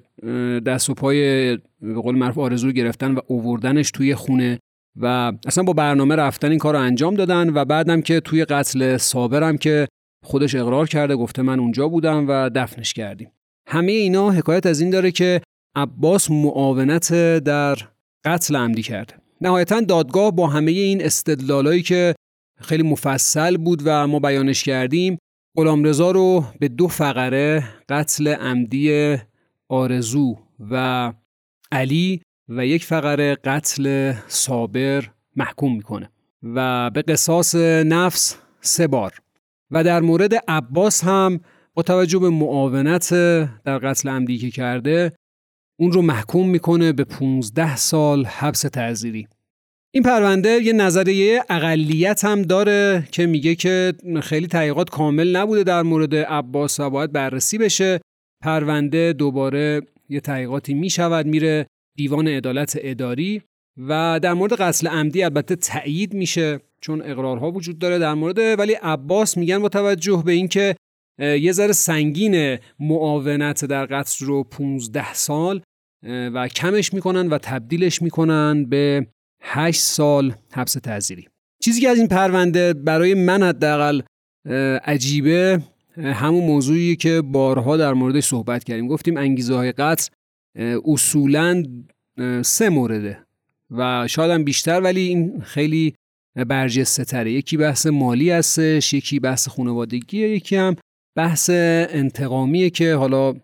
دست 0.66 0.90
و 0.90 0.94
پای 0.94 1.56
به 1.56 1.94
قول 1.94 2.16
معروف 2.16 2.38
آرزو 2.38 2.66
رو 2.66 2.72
گرفتن 2.72 3.14
و 3.14 3.20
اووردنش 3.26 3.90
توی 3.90 4.14
خونه 4.14 4.58
و 5.00 5.32
اصلا 5.46 5.64
با 5.64 5.72
برنامه 5.72 6.16
رفتن 6.16 6.50
این 6.50 6.58
کار 6.58 6.74
رو 6.74 6.80
انجام 6.80 7.14
دادن 7.14 7.50
و 7.54 7.64
بعدم 7.64 8.00
که 8.00 8.20
توی 8.20 8.44
قتل 8.44 8.96
صابرم 8.96 9.58
که 9.58 9.88
خودش 10.22 10.54
اقرار 10.54 10.88
کرده 10.88 11.16
گفته 11.16 11.42
من 11.42 11.60
اونجا 11.60 11.88
بودم 11.88 12.28
و 12.28 12.50
دفنش 12.54 12.92
کردیم. 12.92 13.30
همه 13.66 13.92
اینا 13.92 14.30
حکایت 14.30 14.66
از 14.66 14.80
این 14.80 14.90
داره 14.90 15.10
که 15.10 15.40
عباس 15.76 16.30
معاونت 16.30 17.12
در 17.38 17.76
قتل 18.24 18.56
عمدی 18.56 18.82
کرده. 18.82 19.14
نهایتا 19.40 19.80
دادگاه 19.80 20.30
با 20.30 20.46
همه 20.46 20.70
این 20.70 21.04
استدلالایی 21.04 21.82
که 21.82 22.14
خیلی 22.60 22.82
مفصل 22.82 23.56
بود 23.56 23.82
و 23.84 24.06
ما 24.06 24.18
بیانش 24.18 24.64
کردیم 24.64 25.18
غلامرضا 25.56 26.10
رو 26.10 26.44
به 26.60 26.68
دو 26.68 26.88
فقره 26.88 27.64
قتل 27.88 28.28
عمدی 28.28 29.16
آرزو 29.68 30.36
و 30.70 31.12
علی 31.72 32.22
و 32.48 32.66
یک 32.66 32.84
فقره 32.84 33.34
قتل 33.34 34.14
صابر 34.28 35.04
محکوم 35.36 35.76
می‌کنه. 35.76 36.10
و 36.42 36.90
به 36.90 37.02
قصاص 37.02 37.54
نفس 37.84 38.36
سه 38.60 38.86
بار. 38.86 39.12
و 39.70 39.84
در 39.84 40.00
مورد 40.00 40.34
عباس 40.48 41.04
هم 41.04 41.40
با 41.74 41.82
توجه 41.82 42.18
به 42.18 42.30
معاونت 42.30 43.10
در 43.64 43.78
قتل 43.78 44.08
عمدی 44.08 44.38
که 44.38 44.50
کرده 44.50 45.12
اون 45.80 45.92
رو 45.92 46.02
محکوم 46.02 46.50
می‌کنه 46.50 46.92
به 46.92 47.04
15 47.04 47.76
سال 47.76 48.24
حبس 48.24 48.60
تعذیری. 48.60 49.28
این 49.94 50.02
پرونده 50.02 50.48
یه 50.48 50.72
نظریه 50.72 51.44
اقلیت 51.48 52.24
هم 52.24 52.42
داره 52.42 53.08
که 53.12 53.26
میگه 53.26 53.54
که 53.54 53.92
خیلی 54.22 54.46
تحقیقات 54.46 54.90
کامل 54.90 55.36
نبوده 55.36 55.62
در 55.62 55.82
مورد 55.82 56.14
عباس 56.14 56.80
و 56.80 56.90
باید 56.90 57.12
بررسی 57.12 57.58
بشه. 57.58 58.00
پرونده 58.44 59.12
دوباره 59.12 59.82
یه 60.08 60.20
تحقیقاتی 60.20 60.74
می‌شود 60.74 61.26
میره 61.26 61.66
دیوان 61.96 62.28
عدالت 62.28 62.78
اداری 62.80 63.42
و 63.88 64.20
در 64.22 64.34
مورد 64.34 64.52
قتل 64.52 64.88
عمدی 64.88 65.22
البته 65.22 65.56
تایید 65.56 66.14
میشه. 66.14 66.60
چون 66.80 67.02
اقرارها 67.02 67.50
وجود 67.50 67.78
داره 67.78 67.98
در 67.98 68.14
مورد 68.14 68.58
ولی 68.58 68.72
عباس 68.72 69.36
میگن 69.36 69.58
با 69.58 69.68
توجه 69.68 70.22
به 70.26 70.32
اینکه 70.32 70.76
یه 71.18 71.52
ذره 71.52 71.72
سنگین 71.72 72.58
معاونت 72.80 73.64
در 73.64 73.86
قتل 73.86 74.26
رو 74.26 74.44
15 74.44 75.14
سال 75.14 75.62
و 76.06 76.48
کمش 76.48 76.94
می‌کنن 76.94 77.28
و 77.28 77.38
تبدیلش 77.38 78.02
می‌کنن 78.02 78.64
به 78.64 79.06
8 79.42 79.80
سال 79.80 80.34
حبس 80.52 80.72
تعزیری 80.72 81.28
چیزی 81.62 81.80
که 81.80 81.88
از 81.88 81.98
این 81.98 82.08
پرونده 82.08 82.72
برای 82.74 83.14
من 83.14 83.42
حداقل 83.42 84.00
عجیبه 84.84 85.62
همون 85.96 86.44
موضوعی 86.44 86.96
که 86.96 87.22
بارها 87.22 87.76
در 87.76 87.92
موردش 87.92 88.24
صحبت 88.24 88.64
کردیم. 88.64 88.88
گفتیم 88.88 89.16
انگیزه 89.16 89.54
های 89.54 89.72
قتل 89.72 90.08
اصولا 90.84 91.62
سه 92.42 92.68
مورده 92.68 93.24
و 93.70 94.08
شاید 94.08 94.30
هم 94.30 94.44
بیشتر 94.44 94.80
ولی 94.80 95.00
این 95.00 95.40
خیلی 95.40 95.94
برجسته 96.44 97.04
تره 97.04 97.32
یکی 97.32 97.56
بحث 97.56 97.86
مالی 97.86 98.30
هستش 98.30 98.92
یکی 98.92 99.20
بحث 99.20 99.48
خانوادگیه 99.48 100.28
یکی 100.28 100.56
هم 100.56 100.76
بحث 101.16 101.50
انتقامیه 101.50 102.70
که 102.70 102.94
حالا 102.94 103.34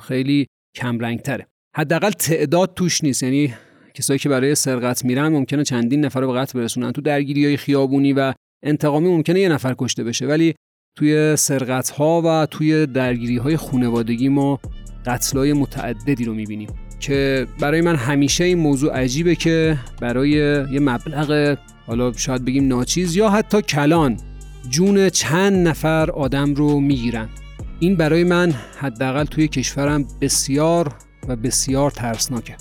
خیلی 0.00 0.46
کم 0.76 1.16
تره 1.16 1.46
حداقل 1.76 2.10
تعداد 2.10 2.74
توش 2.74 3.04
نیست. 3.04 3.22
یعنی 3.22 3.54
کسایی 3.94 4.18
که 4.18 4.28
برای 4.28 4.54
سرقت 4.54 5.04
میرن 5.04 5.28
ممکنه 5.28 5.64
چندین 5.64 6.04
نفر 6.04 6.20
رو 6.20 6.32
به 6.32 6.38
قتل 6.38 6.58
برسونن. 6.58 6.92
تو 6.92 7.00
درگیری 7.00 7.44
های 7.44 7.56
خیابونی 7.56 8.12
و 8.12 8.32
انتقامی 8.64 9.08
ممکنه 9.08 9.40
یه 9.40 9.48
نفر 9.48 9.74
کشته 9.78 10.04
بشه. 10.04 10.26
ولی 10.26 10.54
توی 10.98 11.36
سرقت 11.36 11.90
ها 11.90 12.22
و 12.24 12.46
توی 12.46 12.86
درگیری 12.86 13.36
های 13.36 13.56
خانوادگی 13.56 14.28
ما 14.28 14.60
قتل 15.06 15.38
های 15.38 15.52
متعددی 15.52 16.24
رو 16.24 16.34
می‌بینیم. 16.34 16.68
که 17.00 17.46
برای 17.60 17.80
من 17.80 17.96
همیشه 17.96 18.44
این 18.44 18.58
موضوع 18.58 18.92
عجیبه 18.92 19.34
که 19.34 19.78
برای 20.00 20.30
یه 20.70 20.80
مبلغ 20.80 21.58
حالا 21.86 22.12
شاید 22.12 22.44
بگیم 22.44 22.68
ناچیز 22.68 23.16
یا 23.16 23.30
حتی 23.30 23.62
کلان 23.62 24.16
جون 24.70 25.08
چند 25.08 25.68
نفر 25.68 26.10
آدم 26.10 26.54
رو 26.54 26.80
می‌گیرن. 26.80 27.28
این 27.80 27.96
برای 27.96 28.24
من 28.24 28.54
حداقل 28.78 29.24
توی 29.24 29.48
کشورم 29.48 30.04
بسیار 30.20 30.94
و 31.28 31.36
بسیار 31.36 31.90
ترسناکه. 31.90 32.56